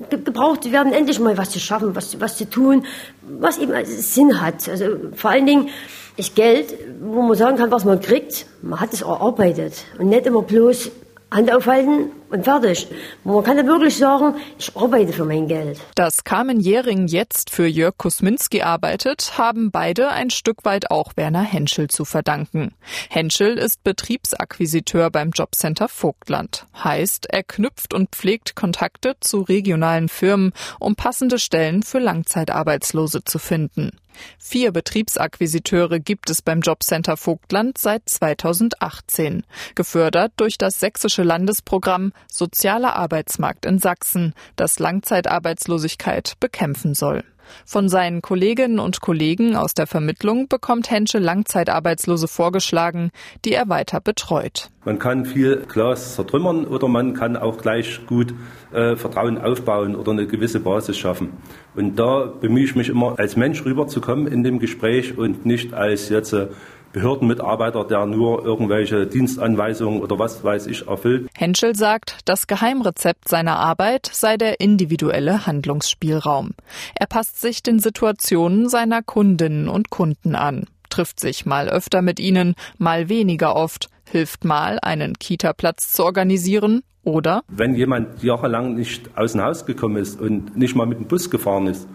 gebraucht 0.09 0.71
werden 0.73 0.92
endlich 0.92 1.21
mal 1.21 1.37
was 1.37 1.50
zu 1.50 1.61
schaffen, 1.61 1.95
was, 1.95 2.21
was 2.21 2.37
zu 2.37 2.49
tun, 2.49 2.87
was 3.23 3.59
eben 3.59 3.73
Sinn 3.85 4.40
hat. 4.40 4.69
Also 4.69 4.87
vor 5.14 5.30
allen 5.30 5.47
Dingen 5.47 5.69
ist 6.16 6.35
Geld, 6.35 6.75
wo 7.00 7.23
man 7.23 7.37
sagen 7.37 7.57
kann, 7.57 7.71
was 7.71 7.85
man 7.85 8.00
kriegt, 8.00 8.47
man 8.62 8.80
hat 8.80 8.92
es 8.92 9.02
erarbeitet 9.02 9.85
und 9.99 10.09
nicht 10.09 10.26
immer 10.26 10.42
bloß 10.42 10.90
Hand 11.32 11.52
aufhalten 11.52 12.10
und 12.30 12.44
fertig. 12.44 12.88
Man 13.22 13.44
kann 13.44 13.56
ja 13.56 13.64
wirklich 13.64 13.96
sagen, 13.96 14.34
ich 14.58 14.76
arbeite 14.76 15.12
für 15.12 15.25
mein 15.25 15.46
Geld. 15.46 15.80
Dass 15.94 16.25
Carmen 16.25 16.58
Jähring 16.58 17.06
jetzt 17.06 17.50
für 17.50 17.66
Jörg 17.66 17.96
Kusminski 17.96 18.62
arbeitet, 18.62 19.38
haben 19.38 19.70
beide 19.70 20.08
ein 20.08 20.30
Stück 20.30 20.64
weit 20.64 20.90
auch 20.90 21.12
Werner 21.16 21.42
Henschel 21.42 21.88
zu 21.88 22.04
verdanken. 22.04 22.75
Henschel 23.08 23.58
ist 23.58 23.84
Betriebsakquisiteur 23.84 25.10
beim 25.10 25.30
Jobcenter 25.30 25.88
Vogtland. 25.88 26.66
Heißt, 26.82 27.26
er 27.30 27.44
knüpft 27.44 27.94
und 27.94 28.10
pflegt 28.10 28.56
Kontakte 28.56 29.14
zu 29.20 29.42
regionalen 29.42 30.08
Firmen, 30.08 30.52
um 30.80 30.96
passende 30.96 31.38
Stellen 31.38 31.84
für 31.84 32.00
Langzeitarbeitslose 32.00 33.22
zu 33.25 33.38
finden. 33.38 34.00
Vier 34.38 34.73
Betriebsakquisiteure 34.73 36.00
gibt 36.00 36.31
es 36.31 36.43
beim 36.43 36.61
Jobcenter 36.61 37.17
Vogtland 37.17 37.79
seit 37.79 38.09
2018, 38.09 39.45
gefördert 39.75 40.33
durch 40.37 40.59
das 40.59 40.81
sächsische 40.81 41.23
Landesprogramm 41.23 42.12
Sozialer 42.31 42.97
Arbeitsmarkt 42.97 43.67
in 43.67 43.79
Sachsen, 43.79 44.35
das 44.57 44.79
Langzeitarbeitslosigkeit 44.79 46.35
bekämpfen 46.40 46.95
soll. 46.95 47.25
Von 47.64 47.88
seinen 47.88 48.23
Kolleginnen 48.23 48.78
und 48.78 49.00
Kollegen 49.00 49.57
aus 49.57 49.75
der 49.75 49.87
Vermittlung 49.87 50.49
bekommt 50.49 50.90
Hensche 50.90 51.19
Langzeitarbeitslose 51.19 52.28
vorgeschlagen, 52.28 53.11
die 53.45 53.52
er 53.52 53.69
weiter 53.69 54.00
betreut. 54.00 54.71
Man 54.85 54.99
kann 54.99 55.26
viel 55.26 55.64
Glas 55.69 56.14
zertrümmern 56.14 56.64
oder 56.64 56.88
man 56.88 57.12
kann 57.12 57.37
auch 57.37 57.59
gleich 57.59 58.07
gut 58.07 58.33
äh, 58.73 58.97
Vertrauen 58.97 59.37
aufbauen 59.37 59.95
oder 59.95 60.12
eine 60.12 60.26
gewisse 60.26 60.61
Basis 60.61 60.97
schaffen. 60.97 61.35
Und 61.75 61.99
da 61.99 62.25
bemühe 62.25 62.64
ich 62.64 62.75
mich 62.75 62.88
immer, 62.88 63.19
als 63.19 63.37
Mensch 63.37 63.64
rüberzukommen 63.64 64.26
in 64.26 64.42
dem 64.42 64.59
Gespräch 64.59 65.19
und 65.19 65.45
nicht 65.45 65.75
als 65.75 66.09
jetzt 66.09 66.33
äh, 66.33 66.49
Behördenmitarbeiter, 66.92 67.85
der 67.85 68.06
nur 68.06 68.44
irgendwelche 68.44 69.06
Dienstanweisungen 69.06 70.00
oder 70.00 70.18
was 70.18 70.42
weiß 70.42 70.66
ich 70.66 70.88
erfüllt. 70.88 71.28
Henschel 71.37 71.76
sagt, 71.76 72.18
das 72.25 72.47
Geheimrezept 72.47 73.28
seiner 73.28 73.59
Arbeit 73.59 74.11
sei 74.12 74.37
der 74.37 74.61
individuelle 74.61 75.47
Handlungsspielraum. 75.47 76.50
Er 76.94 77.06
passt 77.06 77.40
sich 77.40 77.62
den 77.62 77.78
Situationen 77.78 78.68
seiner 78.68 79.02
Kundinnen 79.02 79.68
und 79.68 79.90
Kunden 79.90 80.35
an, 80.35 80.66
trifft 80.88 81.20
sich 81.20 81.47
mal 81.47 81.68
öfter 81.68 82.02
mit 82.02 82.18
ihnen, 82.18 82.54
mal 82.78 83.09
weniger 83.09 83.54
oft, 83.54 83.88
hilft 84.11 84.44
mal, 84.44 84.78
einen 84.82 85.14
Kita-Platz 85.14 85.92
zu 85.92 86.04
organisieren 86.04 86.82
oder 87.02 87.42
wenn 87.49 87.75
jemand 87.75 88.23
jahrelang 88.23 88.75
nicht 88.75 89.16
aus 89.16 89.32
dem 89.32 89.42
Haus 89.42 89.64
gekommen 89.64 89.97
ist 89.97 90.20
und 90.20 90.56
nicht 90.56 90.76
mal 90.76 90.87
mit 90.87 90.99
dem 90.99 91.06
Bus 91.06 91.30
gefahren 91.30 91.66
ist, 91.66 91.88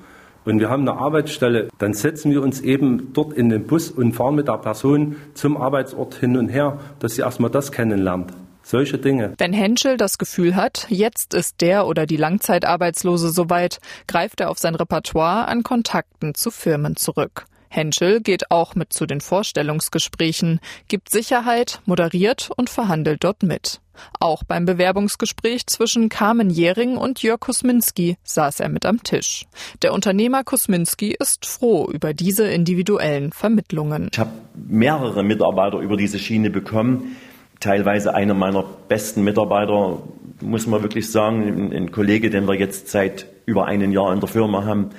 und 0.46 0.60
wir 0.60 0.70
haben 0.70 0.88
eine 0.88 1.00
Arbeitsstelle, 1.00 1.70
dann 1.78 1.94
setzen 1.94 2.32
wir 2.32 2.42
uns 2.42 2.62
eben 2.62 3.14
dort 3.14 3.34
in 3.34 3.50
den 3.50 3.68
Bus 3.68 3.92
und 3.92 4.14
fahren 4.14 4.36
mit 4.36 4.48
der 4.48 4.58
Person 4.58 5.18
zum 5.34 5.58
Arbeitsort 5.58 6.16
hin 6.16 6.38
und 6.38 6.50
her, 6.50 6.80
dass 7.00 7.16
sie 7.16 7.22
erstmal 7.22 7.52
das 7.52 7.72
kennenlernt. 7.72 8.32
Solche 8.64 8.98
Dinge. 8.98 9.34
Wenn 9.38 9.54
Henschel 9.54 9.96
das 9.96 10.18
Gefühl 10.18 10.56
hat, 10.56 10.88
jetzt 10.90 11.36
ist 11.36 11.62
der 11.62 11.86
oder 11.86 12.08
die 12.08 12.18
Langzeitarbeitslose 12.18 13.30
soweit, 13.30 13.80
greift 14.08 14.40
er 14.40 14.50
auf 14.50 14.58
sein 14.58 14.74
Repertoire 14.74 15.48
an 15.48 15.62
Kontakten 15.62 16.34
zu 16.34 16.50
Firmen 16.50 16.96
zurück. 16.96 17.46
Henschel 17.70 18.22
geht 18.22 18.50
auch 18.50 18.74
mit 18.74 18.92
zu 18.92 19.06
den 19.06 19.22
Vorstellungsgesprächen, 19.22 20.60
gibt 20.88 21.12
Sicherheit, 21.12 21.82
moderiert 21.86 22.50
und 22.56 22.70
verhandelt 22.70 23.24
dort 23.24 23.44
mit. 23.44 23.82
Auch 24.20 24.44
beim 24.44 24.66
Bewerbungsgespräch 24.66 25.68
zwischen 25.68 26.10
Carmen 26.10 26.50
Jähring 26.50 26.98
und 26.98 27.22
Jörg 27.22 27.40
Kusminski 27.40 28.18
saß 28.24 28.60
er 28.60 28.70
mit 28.70 28.86
am 28.86 29.04
Tisch. 29.04 29.46
Der 29.82 29.94
Unternehmer 29.94 30.44
Kusminski 30.44 31.16
ist 31.20 31.46
froh 31.46 31.90
über 31.92 32.14
diese 32.14 32.48
individuellen 32.48 33.32
Vermittlungen. 33.32 34.10
Ich 34.12 34.20
habe 34.20 34.32
mehrere 34.56 35.24
Mitarbeiter 35.24 35.80
über 35.80 35.98
diese 35.98 36.20
Schiene 36.20 36.50
bekommen. 36.50 37.16
Teilweise 37.60 38.14
einer 38.14 38.34
meiner 38.34 38.64
besten 38.64 39.24
Mitarbeiter, 39.24 40.02
muss 40.42 40.68
man 40.68 40.82
wirklich 40.82 41.12
sagen, 41.12 41.72
ein 41.74 41.92
Kollege, 41.92 42.30
den 42.30 42.48
wir 42.48 42.56
jetzt 42.56 42.90
seit 42.90 43.28
über 43.46 43.66
einem 43.66 43.92
Jahr 43.92 44.14
in 44.14 44.20
der 44.20 44.30
Firma 44.30 44.66
haben, 44.66 44.90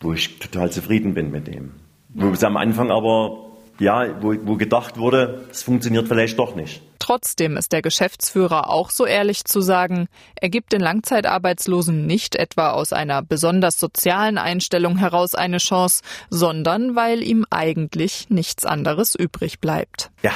wo 0.00 0.12
ich 0.12 0.38
total 0.38 0.70
zufrieden 0.70 1.14
bin 1.14 1.30
mit 1.30 1.46
dem. 1.46 1.72
Wo 2.10 2.28
es 2.28 2.44
am 2.44 2.56
Anfang 2.56 2.90
aber 2.90 3.43
ja, 3.78 4.22
wo, 4.22 4.34
wo 4.44 4.56
gedacht 4.56 4.98
wurde, 4.98 5.44
es 5.50 5.62
funktioniert 5.62 6.08
vielleicht 6.08 6.38
doch 6.38 6.54
nicht. 6.54 6.82
Trotzdem 6.98 7.56
ist 7.56 7.72
der 7.72 7.82
Geschäftsführer 7.82 8.70
auch 8.70 8.90
so 8.90 9.04
ehrlich 9.04 9.44
zu 9.44 9.60
sagen, 9.60 10.08
er 10.36 10.48
gibt 10.48 10.72
den 10.72 10.80
Langzeitarbeitslosen 10.80 12.06
nicht 12.06 12.36
etwa 12.36 12.70
aus 12.70 12.92
einer 12.92 13.22
besonders 13.22 13.78
sozialen 13.78 14.38
Einstellung 14.38 14.96
heraus 14.96 15.34
eine 15.34 15.58
Chance, 15.58 16.02
sondern 16.30 16.96
weil 16.96 17.22
ihm 17.22 17.44
eigentlich 17.50 18.30
nichts 18.30 18.64
anderes 18.64 19.14
übrig 19.14 19.60
bleibt. 19.60 20.10
Ja, 20.22 20.32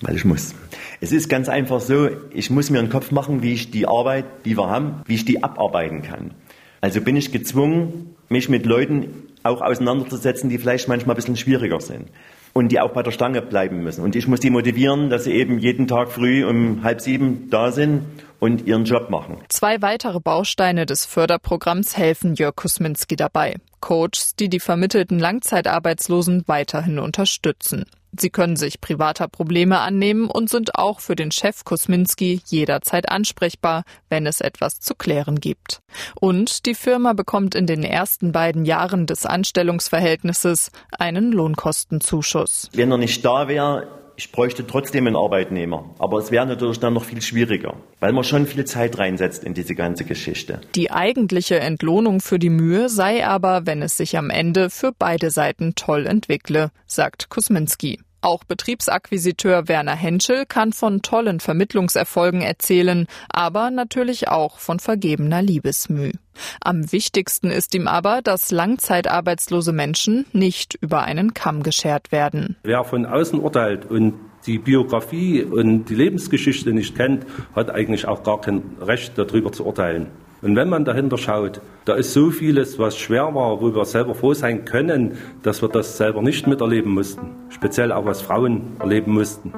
weil 0.00 0.16
ich 0.16 0.24
muss. 0.24 0.54
Es 1.00 1.12
ist 1.12 1.28
ganz 1.28 1.48
einfach 1.48 1.80
so, 1.80 2.08
ich 2.30 2.48
muss 2.48 2.70
mir 2.70 2.78
einen 2.78 2.88
Kopf 2.88 3.10
machen, 3.10 3.42
wie 3.42 3.52
ich 3.52 3.70
die 3.70 3.86
Arbeit, 3.86 4.24
die 4.44 4.56
wir 4.56 4.68
haben, 4.68 5.02
wie 5.06 5.16
ich 5.16 5.24
die 5.24 5.42
abarbeiten 5.42 6.02
kann. 6.02 6.32
Also 6.80 7.00
bin 7.00 7.16
ich 7.16 7.32
gezwungen, 7.32 8.16
mich 8.28 8.48
mit 8.48 8.66
Leuten 8.66 9.28
auch 9.42 9.60
auseinanderzusetzen, 9.60 10.48
die 10.48 10.58
vielleicht 10.58 10.88
manchmal 10.88 11.14
ein 11.14 11.16
bisschen 11.16 11.36
schwieriger 11.36 11.80
sind 11.80 12.08
und 12.52 12.70
die 12.70 12.80
auch 12.80 12.90
bei 12.90 13.02
der 13.02 13.10
Stange 13.10 13.42
bleiben 13.42 13.82
müssen. 13.82 14.02
Und 14.02 14.16
ich 14.16 14.26
muss 14.26 14.40
die 14.40 14.50
motivieren, 14.50 15.10
dass 15.10 15.24
sie 15.24 15.32
eben 15.32 15.58
jeden 15.58 15.86
Tag 15.86 16.10
früh 16.10 16.44
um 16.44 16.82
halb 16.82 17.00
sieben 17.00 17.48
da 17.50 17.72
sind 17.72 18.04
und 18.40 18.66
ihren 18.66 18.84
Job 18.84 19.10
machen. 19.10 19.38
Zwei 19.48 19.80
weitere 19.82 20.20
Bausteine 20.20 20.86
des 20.86 21.06
Förderprogramms 21.06 21.96
helfen 21.96 22.34
Jörg 22.34 22.56
Kusminski 22.56 23.16
dabei. 23.16 23.56
Coaches, 23.80 24.36
die 24.38 24.48
die 24.48 24.60
vermittelten 24.60 25.18
Langzeitarbeitslosen 25.18 26.44
weiterhin 26.46 26.98
unterstützen. 26.98 27.84
Sie 28.18 28.30
können 28.30 28.56
sich 28.56 28.80
privater 28.80 29.26
Probleme 29.26 29.80
annehmen 29.80 30.28
und 30.28 30.50
sind 30.50 30.74
auch 30.74 31.00
für 31.00 31.16
den 31.16 31.30
Chef 31.30 31.64
Kusminski 31.64 32.42
jederzeit 32.44 33.08
ansprechbar, 33.08 33.84
wenn 34.10 34.26
es 34.26 34.40
etwas 34.40 34.80
zu 34.80 34.94
klären 34.94 35.40
gibt. 35.40 35.80
Und 36.20 36.66
die 36.66 36.74
Firma 36.74 37.14
bekommt 37.14 37.54
in 37.54 37.66
den 37.66 37.82
ersten 37.82 38.32
beiden 38.32 38.66
Jahren 38.66 39.06
des 39.06 39.24
Anstellungsverhältnisses 39.24 40.70
einen 40.90 41.32
Lohnkostenzuschuss. 41.32 42.68
Wenn 42.74 42.90
er 42.90 42.98
nicht 42.98 43.24
da 43.24 43.48
wäre, 43.48 44.01
ich 44.22 44.30
bräuchte 44.30 44.64
trotzdem 44.64 45.08
einen 45.08 45.16
Arbeitnehmer. 45.16 45.90
Aber 45.98 46.18
es 46.18 46.30
wäre 46.30 46.46
natürlich 46.46 46.78
dann 46.78 46.94
noch 46.94 47.02
viel 47.02 47.20
schwieriger, 47.20 47.74
weil 47.98 48.12
man 48.12 48.22
schon 48.22 48.46
viel 48.46 48.64
Zeit 48.64 48.96
reinsetzt 48.96 49.42
in 49.42 49.52
diese 49.52 49.74
ganze 49.74 50.04
Geschichte. 50.04 50.60
Die 50.76 50.92
eigentliche 50.92 51.58
Entlohnung 51.58 52.20
für 52.20 52.38
die 52.38 52.48
Mühe 52.48 52.88
sei 52.88 53.26
aber, 53.26 53.66
wenn 53.66 53.82
es 53.82 53.96
sich 53.96 54.16
am 54.16 54.30
Ende 54.30 54.70
für 54.70 54.92
beide 54.96 55.32
Seiten 55.32 55.74
toll 55.74 56.06
entwickle, 56.06 56.70
sagt 56.86 57.30
Kusminski. 57.30 57.98
Auch 58.20 58.44
Betriebsakquisiteur 58.44 59.66
Werner 59.66 59.96
Henschel 59.96 60.46
kann 60.46 60.72
von 60.72 61.02
tollen 61.02 61.40
Vermittlungserfolgen 61.40 62.42
erzählen, 62.42 63.08
aber 63.28 63.72
natürlich 63.72 64.28
auch 64.28 64.60
von 64.60 64.78
vergebener 64.78 65.42
Liebesmüh. 65.42 66.12
Am 66.60 66.92
wichtigsten 66.92 67.50
ist 67.50 67.74
ihm 67.74 67.88
aber, 67.88 68.22
dass 68.22 68.50
langzeitarbeitslose 68.50 69.72
Menschen 69.72 70.26
nicht 70.32 70.78
über 70.80 71.02
einen 71.02 71.34
Kamm 71.34 71.62
geschert 71.62 72.12
werden. 72.12 72.56
Wer 72.62 72.84
von 72.84 73.06
außen 73.06 73.38
urteilt 73.40 73.90
und 73.90 74.14
die 74.46 74.58
Biografie 74.58 75.42
und 75.42 75.84
die 75.84 75.94
Lebensgeschichte 75.94 76.72
nicht 76.72 76.96
kennt, 76.96 77.26
hat 77.54 77.70
eigentlich 77.70 78.06
auch 78.08 78.22
gar 78.22 78.40
kein 78.40 78.62
Recht 78.80 79.16
darüber 79.16 79.52
zu 79.52 79.64
urteilen. 79.64 80.08
Und 80.42 80.56
wenn 80.56 80.68
man 80.68 80.84
dahinter 80.84 81.18
schaut, 81.18 81.60
da 81.84 81.94
ist 81.94 82.12
so 82.12 82.30
vieles, 82.30 82.76
was 82.76 82.98
schwer 82.98 83.32
war, 83.32 83.60
wo 83.60 83.72
wir 83.72 83.84
selber 83.84 84.16
froh 84.16 84.34
sein 84.34 84.64
können, 84.64 85.16
dass 85.44 85.62
wir 85.62 85.68
das 85.68 85.96
selber 85.96 86.20
nicht 86.20 86.48
miterleben 86.48 86.92
mussten. 86.92 87.30
Speziell 87.48 87.92
auch 87.92 88.04
was 88.04 88.22
Frauen 88.22 88.76
erleben 88.80 89.12
mussten. 89.12 89.52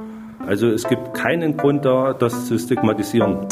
Also 0.46 0.68
es 0.68 0.86
gibt 0.86 1.14
keinen 1.14 1.56
Grund 1.56 1.86
da, 1.86 2.12
das 2.12 2.46
zu 2.46 2.58
stigmatisieren. 2.58 3.46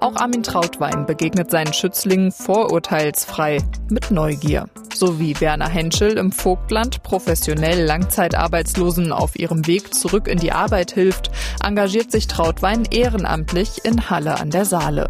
Auch 0.00 0.16
Armin 0.16 0.42
Trautwein 0.42 1.06
begegnet 1.06 1.50
seinen 1.50 1.72
Schützlingen 1.72 2.32
vorurteilsfrei 2.32 3.58
mit 3.88 4.10
Neugier 4.10 4.66
so 4.96 5.20
wie 5.20 5.38
Werner 5.40 5.68
Henschel 5.68 6.16
im 6.18 6.32
Vogtland 6.32 7.02
professionell 7.02 7.84
Langzeitarbeitslosen 7.84 9.12
auf 9.12 9.38
ihrem 9.38 9.66
Weg 9.66 9.94
zurück 9.94 10.26
in 10.26 10.38
die 10.38 10.52
Arbeit 10.52 10.92
hilft, 10.92 11.30
engagiert 11.62 12.10
sich 12.10 12.26
Trautwein 12.26 12.84
ehrenamtlich 12.90 13.84
in 13.84 14.10
Halle 14.10 14.40
an 14.40 14.50
der 14.50 14.64
Saale. 14.64 15.06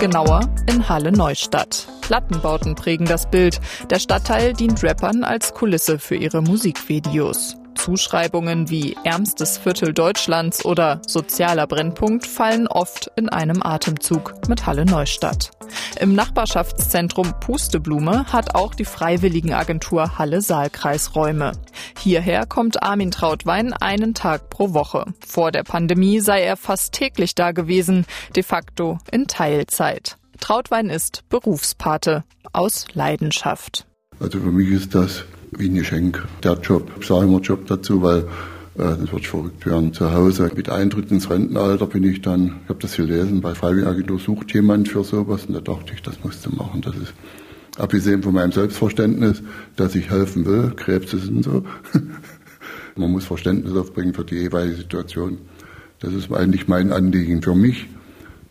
Genauer 0.00 0.40
in 0.68 0.88
Halle 0.88 1.12
Neustadt. 1.12 1.88
Plattenbauten 2.02 2.74
prägen 2.74 3.06
das 3.06 3.30
Bild. 3.30 3.60
Der 3.90 3.98
Stadtteil 3.98 4.52
dient 4.52 4.84
Rappern 4.84 5.24
als 5.24 5.54
Kulisse 5.54 5.98
für 5.98 6.16
ihre 6.16 6.42
Musikvideos. 6.42 7.56
Zuschreibungen 7.86 8.68
wie 8.68 8.96
ärmstes 9.04 9.58
Viertel 9.58 9.94
Deutschlands 9.94 10.64
oder 10.64 11.00
sozialer 11.06 11.68
Brennpunkt 11.68 12.26
fallen 12.26 12.66
oft 12.66 13.12
in 13.14 13.28
einem 13.28 13.62
Atemzug 13.62 14.34
mit 14.48 14.66
Halle 14.66 14.84
Neustadt. 14.84 15.52
Im 16.00 16.12
Nachbarschaftszentrum 16.16 17.38
Pusteblume 17.38 18.24
hat 18.32 18.56
auch 18.56 18.74
die 18.74 18.84
Freiwilligenagentur 18.84 20.18
Halle 20.18 20.40
Saalkreis 20.40 21.14
Räume. 21.14 21.52
Hierher 21.96 22.44
kommt 22.46 22.82
Armin 22.82 23.12
Trautwein 23.12 23.72
einen 23.72 24.14
Tag 24.14 24.50
pro 24.50 24.74
Woche. 24.74 25.04
Vor 25.24 25.52
der 25.52 25.62
Pandemie 25.62 26.18
sei 26.18 26.42
er 26.42 26.56
fast 26.56 26.92
täglich 26.92 27.36
da 27.36 27.52
gewesen, 27.52 28.04
de 28.34 28.42
facto 28.42 28.98
in 29.12 29.28
Teilzeit. 29.28 30.16
Trautwein 30.40 30.90
ist 30.90 31.22
Berufspate 31.28 32.24
aus 32.52 32.86
Leidenschaft. 32.94 33.86
Also 34.18 34.40
für 34.40 34.50
mich 34.50 34.70
ist 34.70 34.92
das 34.96 35.24
wie 35.52 35.68
ein 35.68 35.74
Geschenk. 35.74 36.24
Der 36.42 36.54
Job, 36.54 36.90
ich 37.00 37.06
sage 37.06 37.26
immer 37.26 37.40
Job 37.40 37.66
dazu, 37.66 38.02
weil 38.02 38.24
äh, 38.78 38.96
das 38.98 39.12
wird 39.12 39.26
verrückt 39.26 39.66
werden. 39.66 39.92
Zu 39.92 40.12
Hause 40.12 40.50
mit 40.54 40.68
Eintritt 40.68 41.10
ins 41.10 41.30
Rentenalter 41.30 41.86
bin 41.86 42.04
ich 42.04 42.22
dann, 42.22 42.60
ich 42.64 42.68
habe 42.68 42.78
das 42.80 42.96
gelesen, 42.96 43.40
bei 43.40 43.54
Freiwilligenagentur 43.54 44.18
sucht 44.18 44.52
jemand 44.52 44.88
für 44.88 45.04
sowas 45.04 45.46
und 45.46 45.54
da 45.54 45.60
dachte 45.60 45.92
ich, 45.94 46.02
das 46.02 46.22
musst 46.22 46.44
du 46.46 46.50
machen. 46.50 46.82
Das 46.82 46.96
ist 46.96 47.14
abgesehen 47.78 48.22
von 48.22 48.34
meinem 48.34 48.52
Selbstverständnis, 48.52 49.42
dass 49.76 49.94
ich 49.94 50.10
helfen 50.10 50.46
will, 50.46 50.72
Krebse 50.76 51.18
sind 51.18 51.44
so. 51.44 51.64
Man 52.96 53.10
muss 53.10 53.26
Verständnis 53.26 53.76
aufbringen 53.76 54.14
für 54.14 54.24
die 54.24 54.36
jeweilige 54.36 54.76
Situation. 54.76 55.38
Das 56.00 56.14
ist 56.14 56.32
eigentlich 56.32 56.66
mein 56.66 56.92
Anliegen 56.92 57.42
für 57.42 57.54
mich, 57.54 57.86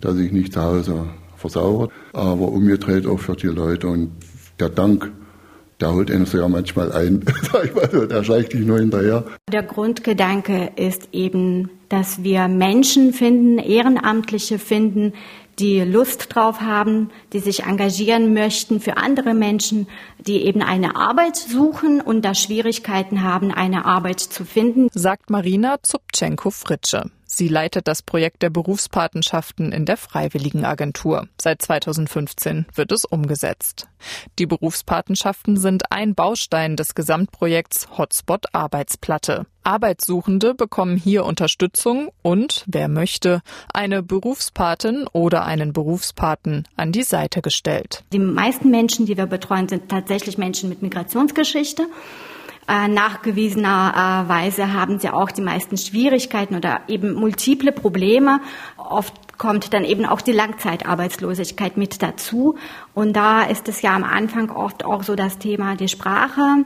dass 0.02 0.18
ich 0.18 0.32
nicht 0.32 0.54
zu 0.54 0.62
Hause 0.62 1.06
versauere, 1.38 1.90
aber 2.14 2.50
umgedreht 2.50 3.08
auch 3.08 3.20
für 3.20 3.36
die 3.36 3.48
Leute. 3.48 3.88
Und 3.88 4.12
der 4.60 4.70
Dank, 4.70 5.12
der 5.80 5.94
holt 5.94 6.10
einen 6.10 6.26
so 6.26 6.38
ja 6.38 6.48
manchmal 6.48 6.92
ein, 6.92 7.24
ich 7.64 8.08
der 8.08 8.24
schleicht 8.24 8.54
dich 8.54 8.66
nur 8.66 8.80
hinterher. 8.80 9.26
Der 9.52 9.64
Grundgedanke 9.64 10.72
ist 10.76 11.10
eben, 11.12 11.70
dass 11.90 12.24
wir 12.24 12.48
Menschen 12.48 13.14
finden, 13.14 13.60
Ehrenamtliche 13.60 14.60
finden, 14.60 15.14
die 15.60 15.80
Lust 15.82 16.36
drauf 16.36 16.62
haben, 16.62 17.12
die 17.34 17.40
sich 17.40 17.64
engagieren 17.64 18.34
möchten 18.34 18.80
für 18.80 18.98
andere 18.98 19.34
Menschen, 19.34 19.88
die 20.20 20.46
eben 20.46 20.62
eine 20.62 20.96
Arbeit 20.96 21.38
suchen 21.38 22.02
und 22.02 22.24
da 22.24 22.36
Schwierigkeiten 22.36 23.24
haben, 23.24 23.54
eine 23.54 23.86
Arbeit 23.86 24.20
zu 24.20 24.44
finden. 24.44 24.90
Sagt 24.92 25.30
Marina 25.30 25.78
Zubtschenko-Fritsche. 25.82 27.10
Sie 27.36 27.50
leitet 27.50 27.90
das 27.90 28.02
Projekt 28.02 28.44
der 28.44 28.50
Berufspatenschaften 28.50 29.74
in 29.74 29.86
der 29.86 29.98
Freiwilligenagentur. 29.98 31.28
Seit 31.38 31.62
2015 31.62 32.66
wird 32.74 32.94
es 32.94 33.04
umgesetzt. 33.04 33.90
Die 34.40 34.46
Berufspatenschaften 34.46 35.58
sind 35.58 35.92
ein 35.92 36.16
Baustein 36.16 36.78
des 36.78 36.96
Gesamtprojekts 36.96 37.90
Hotspot 37.98 38.46
Arbeitsplatte. 38.54 39.48
Arbeitssuchende 39.64 40.54
bekommen 40.54 40.96
hier 40.96 41.26
Unterstützung 41.26 42.10
und, 42.22 42.64
wer 42.68 42.88
möchte, 42.88 43.42
eine 43.74 44.02
Berufspatin 44.02 45.06
oder 45.12 45.44
einen 45.44 45.74
Berufspaten 45.74 46.64
an 46.78 46.94
die 46.94 47.04
Seite 47.04 47.42
gestellt. 47.42 48.06
Die 48.14 48.20
meisten 48.20 48.72
Menschen, 48.72 49.08
die 49.08 49.18
wir 49.18 49.26
betreuen, 49.26 49.68
sind 49.68 49.90
tatsächlich 49.90 50.38
Menschen 50.38 50.70
mit 50.70 50.82
Migrationsgeschichte. 50.82 51.86
Äh, 52.68 52.88
nachgewiesenerweise 52.88 54.74
haben 54.74 54.98
sie 54.98 55.10
auch 55.10 55.30
die 55.30 55.42
meisten 55.42 55.78
Schwierigkeiten 55.78 56.56
oder 56.56 56.82
eben 56.88 57.14
multiple 57.14 57.72
Probleme. 57.72 58.42
Oft 58.78 59.14
kommt 59.38 59.72
dann 59.74 59.84
eben 59.84 60.06
auch 60.06 60.22
die 60.22 60.32
Langzeitarbeitslosigkeit 60.32 61.78
mit 61.78 62.02
dazu. 62.02 62.56
Und 62.96 63.14
da 63.14 63.44
ist 63.44 63.68
es 63.68 63.84
ja 63.84 63.96
am 63.96 64.04
Anfang 64.04 64.50
oft 64.50 64.84
auch 64.84 65.04
so 65.04 65.16
das 65.16 65.38
Thema 65.38 65.76
die 65.76 65.90
Sprache 65.90 66.66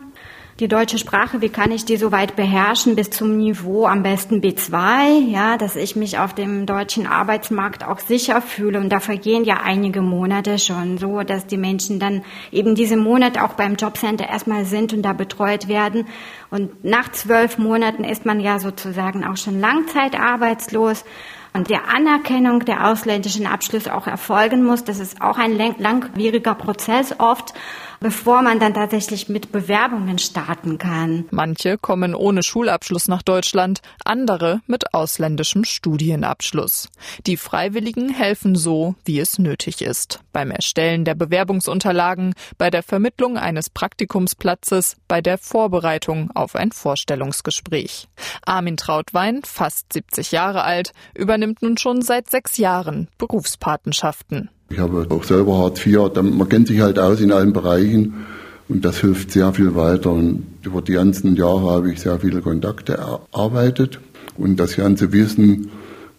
die 0.60 0.68
deutsche 0.68 0.98
Sprache, 0.98 1.40
wie 1.40 1.48
kann 1.48 1.72
ich 1.72 1.86
die 1.86 1.96
so 1.96 2.12
weit 2.12 2.36
beherrschen 2.36 2.96
bis 2.96 3.10
zum 3.10 3.38
Niveau 3.38 3.86
am 3.86 4.04
besten 4.04 4.42
B2, 4.42 5.30
ja, 5.32 5.58
dass 5.58 5.78
ich 5.78 5.96
mich 5.96 6.20
auf 6.20 6.34
dem 6.34 6.66
deutschen 6.66 7.08
Arbeitsmarkt 7.08 7.86
auch 7.86 8.00
sicher 8.00 8.42
fühle. 8.42 8.80
Und 8.80 8.90
da 8.90 9.00
vergehen 9.00 9.46
ja 9.46 9.62
einige 9.64 10.02
Monate 10.02 10.60
schon 10.60 10.98
so, 10.98 11.22
dass 11.22 11.48
die 11.48 11.58
Menschen 11.58 12.00
dann 12.00 12.24
eben 12.52 12.76
diese 12.76 12.98
Monate 12.98 13.44
auch 13.44 13.54
beim 13.54 13.76
Jobcenter 13.76 14.28
erstmal 14.28 14.66
sind 14.66 14.92
und 14.92 15.04
da 15.04 15.14
betreut 15.14 15.70
werden. 15.70 16.08
Und 16.50 16.84
nach 16.84 17.10
zwölf 17.12 17.58
Monaten 17.58 18.04
ist 18.04 18.26
man 18.26 18.42
ja 18.42 18.60
sozusagen 18.60 19.24
auch 19.24 19.38
schon 19.38 19.62
langzeitarbeitslos 19.62 21.06
und 21.54 21.70
der 21.70 21.88
Anerkennung 21.88 22.66
der 22.66 22.88
ausländischen 22.88 23.48
Abschlüsse 23.48 23.96
auch 23.96 24.08
erfolgen 24.08 24.64
muss. 24.64 24.84
Das 24.84 25.00
ist 25.00 25.22
auch 25.22 25.38
ein 25.38 25.58
langwieriger 25.78 26.54
Prozess 26.54 27.16
oft 27.18 27.54
bevor 28.00 28.42
man 28.42 28.60
dann 28.60 28.74
tatsächlich 28.74 29.30
mit 29.30 29.52
Bewerbungen 29.52 30.20
starten 30.20 30.78
kann. 30.78 31.26
Manche 31.32 31.78
kommen 31.78 32.16
ohne 32.16 32.44
Schulabschluss 32.44 33.08
nach 33.08 33.22
Deutschland, 33.22 33.82
andere 34.04 34.62
mit 34.68 34.94
ausländischem 34.94 35.64
Studienabschluss. 35.64 36.90
Die 37.26 37.38
Freiwilligen 37.38 38.10
helfen 38.10 38.56
so, 38.56 38.96
wie 39.06 39.20
es 39.20 39.40
nötig 39.40 39.82
ist. 39.82 40.20
Beim 40.32 40.52
Erstellen 40.52 41.06
der 41.06 41.16
Bewerbungsunterlagen, 41.16 42.34
bei 42.58 42.70
der 42.70 42.84
Vermittlung 42.84 43.38
eines 43.38 43.70
Praktikumsplatzes, 43.70 44.98
bei 45.08 45.22
der 45.22 45.38
Vorbereitung 45.38 46.32
auf 46.32 46.56
ein 46.56 46.72
Vorstellungsgespräch. 46.72 48.08
Armin 48.46 48.78
Trautwein, 48.78 49.42
fast 49.44 49.92
70 49.94 50.32
Jahre 50.32 50.64
alt, 50.64 50.94
übernimmt 51.16 51.62
nun 51.62 51.78
schon 51.78 52.02
seit 52.02 52.30
sechs 52.30 52.58
Jahren 52.58 53.10
Berufspatenschaften. 53.18 54.50
Ich 54.70 54.80
habe 54.80 55.08
auch 55.10 55.24
selber 55.24 55.58
Hartz 55.58 55.86
IV, 55.86 56.12
man 56.22 56.48
kennt 56.48 56.68
sich 56.68 56.80
halt 56.80 57.00
aus 57.00 57.22
in 57.22 57.32
allen 57.32 57.54
Bereichen 57.54 58.26
und 58.68 58.86
das 58.86 59.00
hilft 59.00 59.32
sehr 59.32 59.52
viel 59.54 59.76
weiter. 59.76 60.12
Und 60.12 60.44
über 60.64 60.82
die 60.82 60.94
ganzen 60.94 61.36
Jahre 61.36 61.72
habe 61.72 61.92
ich 61.92 62.00
sehr 62.00 62.20
viele 62.20 62.42
Kontakte 62.42 62.94
erarbeitet 62.94 64.00
und 64.38 64.60
das 64.60 64.76
ganze 64.76 65.12
Wissen 65.12 65.70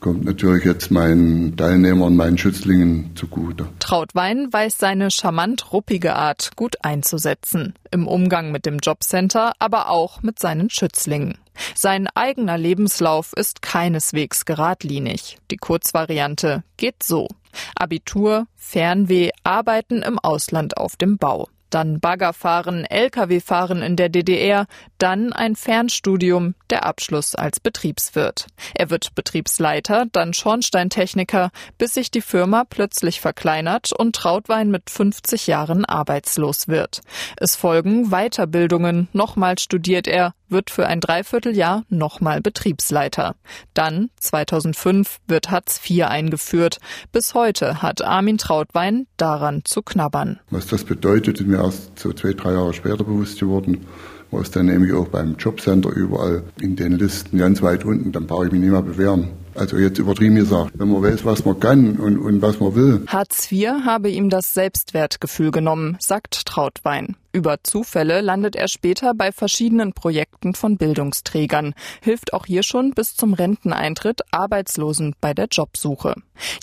kommt 0.00 0.24
natürlich 0.24 0.64
jetzt 0.64 0.90
meinen 0.90 1.56
Teilnehmern, 1.56 2.16
meinen 2.16 2.38
Schützlingen 2.38 3.14
zugute. 3.14 3.68
Trautwein 3.78 4.52
weiß 4.52 4.78
seine 4.78 5.10
charmant 5.10 5.72
ruppige 5.72 6.16
Art 6.16 6.56
gut 6.56 6.76
einzusetzen. 6.82 7.74
Im 7.90 8.08
Umgang 8.08 8.50
mit 8.50 8.66
dem 8.66 8.78
Jobcenter, 8.78 9.52
aber 9.58 9.90
auch 9.90 10.22
mit 10.22 10.38
seinen 10.38 10.70
Schützlingen. 10.70 11.38
Sein 11.74 12.08
eigener 12.14 12.56
Lebenslauf 12.56 13.32
ist 13.34 13.62
keineswegs 13.62 14.44
geradlinig. 14.46 15.38
Die 15.50 15.56
Kurzvariante 15.56 16.64
geht 16.76 17.02
so. 17.02 17.28
Abitur, 17.74 18.46
Fernweh, 18.56 19.30
Arbeiten 19.44 20.02
im 20.02 20.18
Ausland 20.18 20.76
auf 20.76 20.96
dem 20.96 21.18
Bau 21.18 21.48
dann 21.70 22.00
Baggerfahren, 22.00 22.84
Lkw-Fahren 22.84 23.82
in 23.82 23.96
der 23.96 24.08
DDR, 24.08 24.66
dann 24.98 25.32
ein 25.32 25.56
Fernstudium, 25.56 26.54
der 26.68 26.84
Abschluss 26.84 27.34
als 27.34 27.60
Betriebswirt. 27.60 28.46
Er 28.74 28.90
wird 28.90 29.14
Betriebsleiter, 29.14 30.06
dann 30.12 30.34
Schornsteintechniker, 30.34 31.50
bis 31.78 31.94
sich 31.94 32.10
die 32.10 32.20
Firma 32.20 32.64
plötzlich 32.68 33.20
verkleinert 33.20 33.92
und 33.92 34.14
Trautwein 34.14 34.70
mit 34.70 34.90
50 34.90 35.46
Jahren 35.46 35.84
arbeitslos 35.84 36.68
wird. 36.68 37.00
Es 37.36 37.56
folgen 37.56 38.10
Weiterbildungen, 38.10 39.08
nochmal 39.12 39.58
studiert 39.58 40.06
er, 40.06 40.34
wird 40.50 40.70
für 40.70 40.86
ein 40.86 41.00
Dreivierteljahr 41.00 41.84
nochmal 41.88 42.40
Betriebsleiter. 42.40 43.34
Dann, 43.74 44.10
2005, 44.20 45.18
wird 45.26 45.50
Hartz 45.50 45.80
IV 45.88 46.06
eingeführt. 46.06 46.78
Bis 47.12 47.34
heute 47.34 47.82
hat 47.82 48.02
Armin 48.02 48.38
Trautwein 48.38 49.06
daran 49.16 49.62
zu 49.64 49.82
knabbern. 49.82 50.40
Was 50.50 50.66
das 50.66 50.84
bedeutet, 50.84 51.40
ist 51.40 51.46
mir 51.46 51.58
erst 51.58 51.98
so 51.98 52.12
zwei, 52.12 52.32
drei 52.32 52.52
Jahre 52.52 52.74
später 52.74 53.04
bewusst 53.04 53.40
geworden. 53.40 53.86
Was 54.30 54.50
dann 54.52 54.66
nämlich 54.66 54.92
auch 54.92 55.08
beim 55.08 55.36
Jobcenter 55.36 55.90
überall 55.90 56.44
in 56.60 56.76
den 56.76 56.92
Listen 56.92 57.38
ganz 57.38 57.62
weit 57.62 57.84
unten, 57.84 58.12
dann 58.12 58.26
brauche 58.26 58.46
ich 58.46 58.52
mich 58.52 58.60
nicht 58.60 58.70
mehr 58.70 58.82
bewehren. 58.82 59.30
Also 59.54 59.76
jetzt 59.76 59.98
übertrieben 59.98 60.36
gesagt, 60.36 60.72
wenn 60.74 60.88
man 60.88 61.02
weiß, 61.02 61.24
was 61.24 61.44
man 61.44 61.58
kann 61.58 61.96
und, 61.96 62.18
und 62.18 62.40
was 62.40 62.60
man 62.60 62.74
will. 62.76 63.02
Hartz 63.08 63.50
IV 63.50 63.70
habe 63.84 64.08
ihm 64.08 64.30
das 64.30 64.54
Selbstwertgefühl 64.54 65.50
genommen, 65.50 65.96
sagt 65.98 66.46
Trautwein. 66.46 67.16
Über 67.32 67.58
Zufälle 67.62 68.22
landet 68.22 68.56
er 68.56 68.66
später 68.66 69.14
bei 69.14 69.30
verschiedenen 69.30 69.92
Projekten 69.92 70.54
von 70.54 70.76
Bildungsträgern, 70.76 71.74
hilft 72.02 72.32
auch 72.32 72.46
hier 72.46 72.64
schon 72.64 72.90
bis 72.90 73.14
zum 73.14 73.34
Renteneintritt 73.34 74.22
Arbeitslosen 74.32 75.14
bei 75.20 75.32
der 75.32 75.46
Jobsuche. 75.46 76.14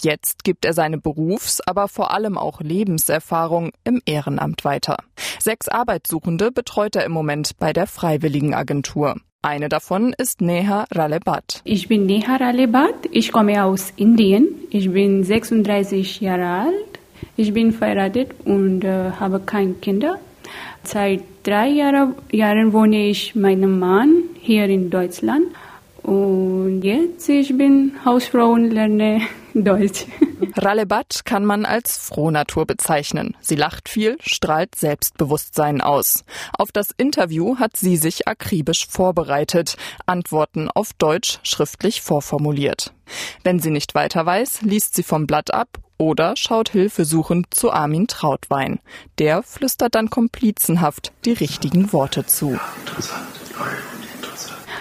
Jetzt 0.01 0.43
gibt 0.43 0.65
er 0.65 0.73
seine 0.73 0.97
Berufs-, 0.97 1.61
aber 1.65 1.87
vor 1.87 2.11
allem 2.11 2.37
auch 2.37 2.59
Lebenserfahrung 2.59 3.71
im 3.85 4.01
Ehrenamt 4.05 4.65
weiter. 4.65 4.97
Sechs 5.39 5.69
Arbeitssuchende 5.69 6.51
betreut 6.51 6.97
er 6.97 7.05
im 7.05 7.13
Moment 7.13 7.57
bei 7.59 7.71
der 7.71 7.87
Freiwilligenagentur. 7.87 9.15
Eine 9.41 9.69
davon 9.69 10.13
ist 10.17 10.41
Neha 10.41 10.85
Ralebat. 10.91 11.61
Ich 11.63 11.87
bin 11.87 12.05
Neha 12.05 12.35
Ralebat. 12.35 13.07
Ich 13.11 13.31
komme 13.31 13.63
aus 13.63 13.93
Indien. 13.95 14.49
Ich 14.71 14.91
bin 14.91 15.23
36 15.23 16.19
Jahre 16.19 16.65
alt. 16.65 16.99
Ich 17.37 17.53
bin 17.53 17.71
verheiratet 17.71 18.31
und 18.43 18.83
äh, 18.83 19.11
habe 19.11 19.39
keine 19.39 19.73
Kinder. 19.75 20.19
Seit 20.83 21.21
drei 21.43 21.67
Jahre, 21.69 22.15
Jahren 22.31 22.73
wohne 22.73 23.07
ich 23.07 23.35
mit 23.35 23.43
meinem 23.43 23.79
Mann 23.79 24.23
hier 24.39 24.65
in 24.65 24.89
Deutschland. 24.89 25.47
Und 26.03 26.83
jetzt 26.83 27.27
ich 27.27 27.57
bin 27.57 27.91
Hausfrau 28.05 28.51
und 28.51 28.69
lerne 28.71 29.21
Deutsch. 29.53 30.05
Ralebat 30.55 31.25
kann 31.25 31.43
man 31.43 31.65
als 31.65 31.97
Frohnatur 31.97 32.65
bezeichnen. 32.65 33.35
Sie 33.41 33.55
lacht 33.55 33.89
viel, 33.89 34.17
strahlt 34.21 34.75
Selbstbewusstsein 34.75 35.81
aus. 35.81 36.23
Auf 36.57 36.71
das 36.71 36.91
Interview 36.95 37.57
hat 37.57 37.75
sie 37.75 37.97
sich 37.97 38.27
akribisch 38.27 38.87
vorbereitet, 38.87 39.75
Antworten 40.05 40.69
auf 40.69 40.93
Deutsch 40.93 41.39
schriftlich 41.43 42.01
vorformuliert. 42.01 42.93
Wenn 43.43 43.59
sie 43.59 43.71
nicht 43.71 43.93
weiter 43.95 44.25
weiß, 44.25 44.61
liest 44.61 44.95
sie 44.95 45.03
vom 45.03 45.27
Blatt 45.27 45.53
ab 45.53 45.67
oder 45.97 46.35
schaut 46.35 46.69
hilfesuchend 46.69 47.47
zu 47.51 47.71
Armin 47.71 48.07
Trautwein. 48.07 48.79
Der 49.19 49.43
flüstert 49.43 49.95
dann 49.95 50.09
komplizenhaft 50.09 51.11
die 51.25 51.33
richtigen 51.33 51.91
Worte 51.93 52.25
zu. 52.25 52.49
interessant. 52.49 53.27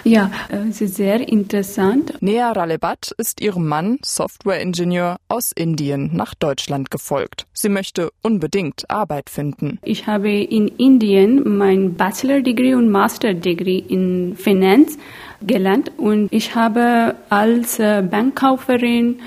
Ja, 0.03 0.31
es 0.47 0.79
ist 0.79 0.95
sehr 0.95 1.27
interessant. 1.27 2.13
Nea 2.21 2.51
Ralebat 2.51 3.13
ist 3.17 3.41
ihrem 3.41 3.67
Mann, 3.67 3.97
Softwareingenieur, 4.05 5.17
aus 5.27 5.51
Indien 5.51 6.15
nach 6.15 6.33
Deutschland 6.33 6.91
gefolgt. 6.91 7.45
Sie 7.51 7.67
möchte 7.67 8.11
unbedingt 8.21 8.89
Arbeit 8.89 9.29
finden. 9.29 9.79
Ich 9.83 10.07
habe 10.07 10.29
in 10.29 10.69
Indien 10.69 11.57
mein 11.57 11.95
Bachelor 11.95 12.41
Degree 12.41 12.73
und 12.73 12.89
Master 12.89 13.33
Degree 13.33 13.79
in 13.79 14.37
Finance 14.37 14.97
gelernt 15.45 15.91
und 15.97 16.31
ich 16.31 16.55
habe 16.55 17.15
als 17.29 17.79
äh, 17.79 18.01
Bankkauferin, 18.01 19.19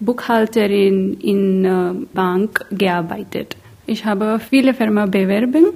Buchhalterin 0.00 1.14
in 1.20 1.64
äh, 1.64 1.92
Bank 2.14 2.64
gearbeitet. 2.70 3.56
Ich 3.86 4.04
habe 4.04 4.38
viele 4.38 4.74
Firmen 4.74 5.10
bewerben 5.10 5.66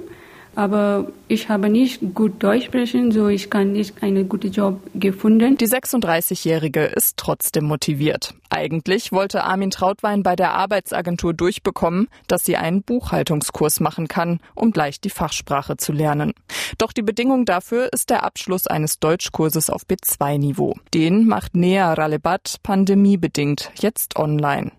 aber 0.55 1.07
ich 1.27 1.49
habe 1.49 1.69
nicht 1.69 2.13
gut 2.13 2.43
Deutsch 2.43 2.65
sprechen, 2.65 3.11
so 3.11 3.27
ich 3.27 3.49
kann 3.49 3.73
nicht 3.73 4.01
einen 4.03 4.29
guten 4.29 4.51
Job 4.51 4.79
gefunden. 4.93 5.57
Die 5.57 5.67
36-Jährige 5.67 6.83
ist 6.83 7.17
trotzdem 7.17 7.65
motiviert. 7.65 8.33
Eigentlich 8.49 9.11
wollte 9.11 9.43
Armin 9.43 9.71
Trautwein 9.71 10.21
bei 10.21 10.35
der 10.35 10.51
Arbeitsagentur 10.53 11.33
durchbekommen, 11.33 12.07
dass 12.27 12.45
sie 12.45 12.55
einen 12.55 12.83
Buchhaltungskurs 12.83 13.79
machen 13.79 14.07
kann, 14.07 14.39
um 14.53 14.71
gleich 14.71 15.01
die 15.01 15.09
Fachsprache 15.09 15.77
zu 15.77 15.91
lernen. 15.91 16.33
Doch 16.77 16.93
die 16.93 17.01
Bedingung 17.01 17.45
dafür 17.45 17.89
ist 17.91 18.11
der 18.11 18.23
Abschluss 18.23 18.67
eines 18.67 18.99
Deutschkurses 18.99 19.71
auf 19.71 19.83
B2-Niveau. 19.83 20.75
Den 20.93 21.25
macht 21.27 21.55
Nea 21.55 21.93
Ralebat 21.93 22.57
pandemiebedingt 22.61 23.71
jetzt 23.79 24.17
online. 24.17 24.71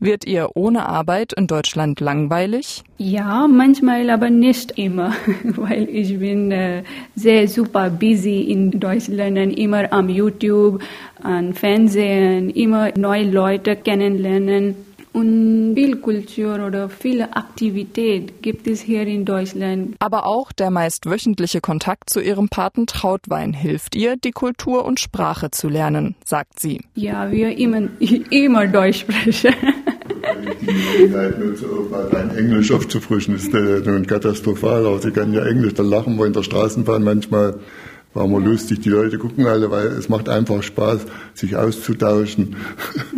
Wird 0.00 0.26
ihr 0.26 0.50
ohne 0.54 0.88
Arbeit 0.88 1.32
in 1.32 1.46
Deutschland 1.46 2.00
langweilig? 2.00 2.82
Ja, 2.98 3.46
manchmal, 3.46 4.10
aber 4.10 4.30
nicht 4.30 4.78
immer, 4.78 5.14
weil 5.44 5.88
ich 5.88 6.18
bin 6.18 6.50
äh, 6.50 6.82
sehr 7.14 7.48
super 7.48 7.90
busy 7.90 8.42
in 8.42 8.70
Deutschland, 8.70 9.56
immer 9.58 9.92
am 9.92 10.08
YouTube, 10.08 10.82
am 11.22 11.52
Fernsehen, 11.52 12.50
immer 12.50 12.90
neue 12.96 13.24
Leute 13.24 13.76
kennenlernen. 13.76 14.87
Und 15.18 15.74
viel 15.74 15.96
Kultur 15.96 16.64
oder 16.64 16.88
viele 16.88 17.36
Aktivität 17.36 18.40
gibt 18.40 18.68
es 18.68 18.80
hier 18.80 19.04
in 19.04 19.24
Deutschland. 19.24 19.96
Aber 19.98 20.26
auch 20.26 20.52
der 20.52 20.70
meist 20.70 21.06
wöchentliche 21.06 21.60
Kontakt 21.60 22.08
zu 22.08 22.20
ihrem 22.20 22.48
Paten 22.48 22.86
Trautwein 22.86 23.52
hilft 23.52 23.96
ihr, 23.96 24.14
die 24.16 24.30
Kultur 24.30 24.84
und 24.84 25.00
Sprache 25.00 25.50
zu 25.50 25.68
lernen, 25.68 26.14
sagt 26.24 26.60
sie. 26.60 26.82
Ja, 26.94 27.32
wir 27.32 27.58
immer, 27.58 27.88
immer 28.30 28.68
Deutsch 28.68 29.00
sprechen. 29.00 29.54
dein 32.12 32.36
Englisch 32.36 32.70
aufzufrischen, 32.70 33.34
ist 33.34 33.52
äh, 33.52 33.80
nun 33.84 34.06
katastrophal. 34.06 34.86
Aber 34.86 35.00
sie 35.00 35.10
kann 35.10 35.32
ja 35.32 35.44
Englisch, 35.44 35.74
da 35.74 35.82
lachen 35.82 36.16
wir 36.16 36.26
in 36.26 36.32
der 36.32 36.44
Straßenbahn 36.44 37.02
manchmal. 37.02 37.58
War 38.14 38.28
mal 38.28 38.42
lustig, 38.42 38.82
die 38.82 38.90
Leute 38.90 39.18
gucken 39.18 39.48
alle, 39.48 39.68
weil 39.72 39.88
es 39.88 40.08
macht 40.08 40.28
einfach 40.28 40.62
Spaß, 40.62 41.00
sich 41.34 41.56
auszutauschen. 41.56 42.54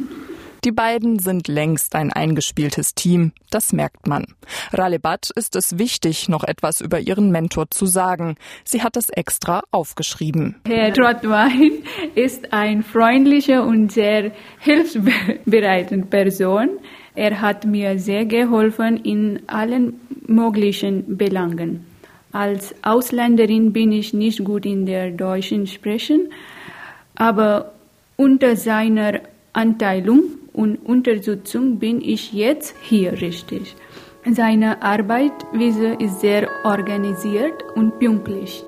Die 0.65 0.73
beiden 0.73 1.19
sind 1.19 1.49
längst 1.49 1.95
ein 1.95 2.13
eingespieltes 2.13 2.95
Team, 2.95 3.33
das 3.51 3.73
merkt 3.73 4.07
man. 4.07 4.27
Ralebat 4.73 5.31
ist 5.35 5.57
es 5.57 5.79
wichtig, 5.79 6.29
noch 6.29 6.45
etwas 6.45 6.83
über 6.83 7.01
ihren 7.01 7.31
Mentor 7.31 7.71
zu 7.71 7.87
sagen. 7.87 8.37
Sie 8.65 8.83
hat 8.83 8.97
es 8.99 9.09
extra 9.09 9.63
aufgeschrieben. 9.71 10.57
Herr 10.67 10.93
Trottwein 10.93 11.73
ist 12.15 12.53
ein 12.53 12.83
freundlicher 12.83 13.65
und 13.65 13.91
sehr 13.91 14.33
hilfsbereite 14.59 15.99
Person. 15.99 16.69
Er 17.15 17.41
hat 17.41 17.65
mir 17.65 17.99
sehr 17.99 18.27
geholfen 18.27 18.99
in 18.99 19.41
allen 19.47 20.01
möglichen 20.27 21.17
Belangen. 21.17 21.87
Als 22.33 22.75
Ausländerin 22.83 23.73
bin 23.73 23.93
ich 23.93 24.13
nicht 24.13 24.45
gut 24.45 24.67
in 24.67 24.87
der 24.87 25.11
deutschen 25.11 25.67
Sprechen, 25.67 26.29
aber 27.15 27.73
unter 28.17 28.55
seiner 28.57 29.21
Anteilung 29.53 30.23
und 30.53 30.77
Unterstützung 30.77 31.79
bin 31.79 32.01
ich 32.01 32.33
jetzt 32.33 32.75
hier 32.83 33.13
richtig. 33.21 33.77
Seine 34.31 34.83
Arbeitsweise 34.83 35.95
ist 35.99 36.21
sehr 36.21 36.49
organisiert 36.65 37.65
und 37.75 37.99
pünktlich. 37.99 38.65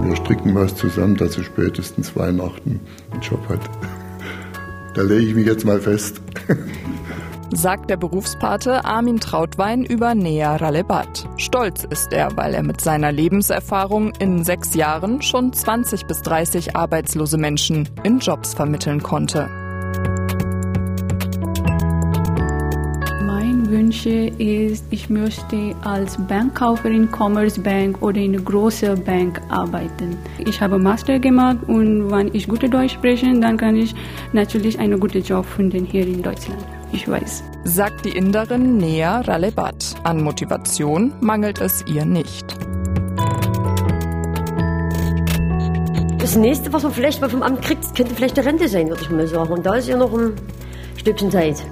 Wir 0.00 0.16
stricken 0.16 0.54
was 0.54 0.74
zusammen, 0.74 1.16
dass 1.16 1.34
sie 1.34 1.44
spätestens 1.44 2.16
Weihnachten 2.16 2.80
einen 3.10 3.20
Job 3.22 3.48
hat. 3.48 3.60
Da 4.94 5.00
lege 5.00 5.22
ich 5.22 5.34
mich 5.34 5.46
jetzt 5.46 5.64
mal 5.64 5.80
fest. 5.80 6.20
sagt 7.54 7.90
der 7.90 7.96
Berufspate 7.96 8.84
Armin 8.84 9.20
Trautwein 9.20 9.84
über 9.84 10.14
Nea 10.14 10.56
Ralebat. 10.56 11.28
Stolz 11.36 11.84
ist 11.84 12.12
er, 12.12 12.36
weil 12.36 12.54
er 12.54 12.62
mit 12.62 12.80
seiner 12.80 13.12
Lebenserfahrung 13.12 14.12
in 14.18 14.44
sechs 14.44 14.74
Jahren 14.74 15.22
schon 15.22 15.52
20 15.52 16.06
bis 16.06 16.22
30 16.22 16.76
arbeitslose 16.76 17.38
Menschen 17.38 17.88
in 18.02 18.18
Jobs 18.18 18.54
vermitteln 18.54 19.02
konnte. 19.02 19.48
Wünsche 23.72 24.30
ist, 24.38 24.84
ich 24.90 25.08
möchte 25.08 25.74
als 25.82 26.18
Bankkauferin 26.28 27.08
Commerce 27.10 27.58
Bank 27.58 28.02
oder 28.02 28.18
in 28.18 28.34
einer 28.34 28.42
großen 28.42 29.02
Bank 29.02 29.40
arbeiten. 29.48 30.18
Ich 30.38 30.60
habe 30.60 30.78
Master 30.78 31.18
gemacht 31.18 31.56
und 31.66 32.10
wenn 32.10 32.34
ich 32.34 32.46
gute 32.48 32.68
Deutsch 32.68 32.92
spreche, 32.92 33.32
dann 33.40 33.56
kann 33.56 33.76
ich 33.76 33.94
natürlich 34.34 34.78
einen 34.78 35.00
guten 35.00 35.22
Job 35.22 35.46
finden 35.46 35.86
hier 35.86 36.06
in 36.06 36.22
Deutschland. 36.22 36.62
Ich 36.92 37.08
weiß. 37.08 37.42
Sagt 37.64 38.04
die 38.04 38.10
Inderin 38.10 38.76
Nea 38.76 39.20
Ralebat. 39.20 39.94
An 40.04 40.22
Motivation 40.22 41.12
mangelt 41.20 41.60
es 41.60 41.84
ihr 41.86 42.04
nicht. 42.04 42.56
Das 46.18 46.36
nächste, 46.36 46.72
was 46.72 46.82
man 46.82 46.92
vielleicht 46.92 47.20
mal 47.20 47.30
vom 47.30 47.42
Amt 47.42 47.62
kriegt, 47.62 47.94
könnte 47.96 48.14
vielleicht 48.14 48.38
eine 48.38 48.46
Rente 48.46 48.68
sein, 48.68 48.88
würde 48.88 49.02
ich 49.02 49.10
mal 49.10 49.26
sagen. 49.26 49.52
Und 49.52 49.66
da 49.66 49.74
ist 49.74 49.88
ja 49.88 49.96
noch 49.96 50.12
ein 50.12 50.34
Stückchen 50.96 51.30
Zeit 51.30 51.64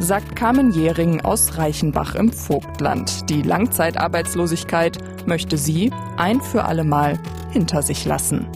sagt 0.00 0.36
Carmen 0.36 0.70
Jähring 0.70 1.20
aus 1.22 1.58
Reichenbach 1.58 2.14
im 2.14 2.32
Vogtland. 2.32 3.28
Die 3.28 3.42
Langzeitarbeitslosigkeit 3.42 4.98
möchte 5.26 5.58
sie 5.58 5.92
ein 6.16 6.40
für 6.40 6.64
alle 6.64 6.84
Mal 6.84 7.18
hinter 7.50 7.82
sich 7.82 8.04
lassen. 8.04 8.46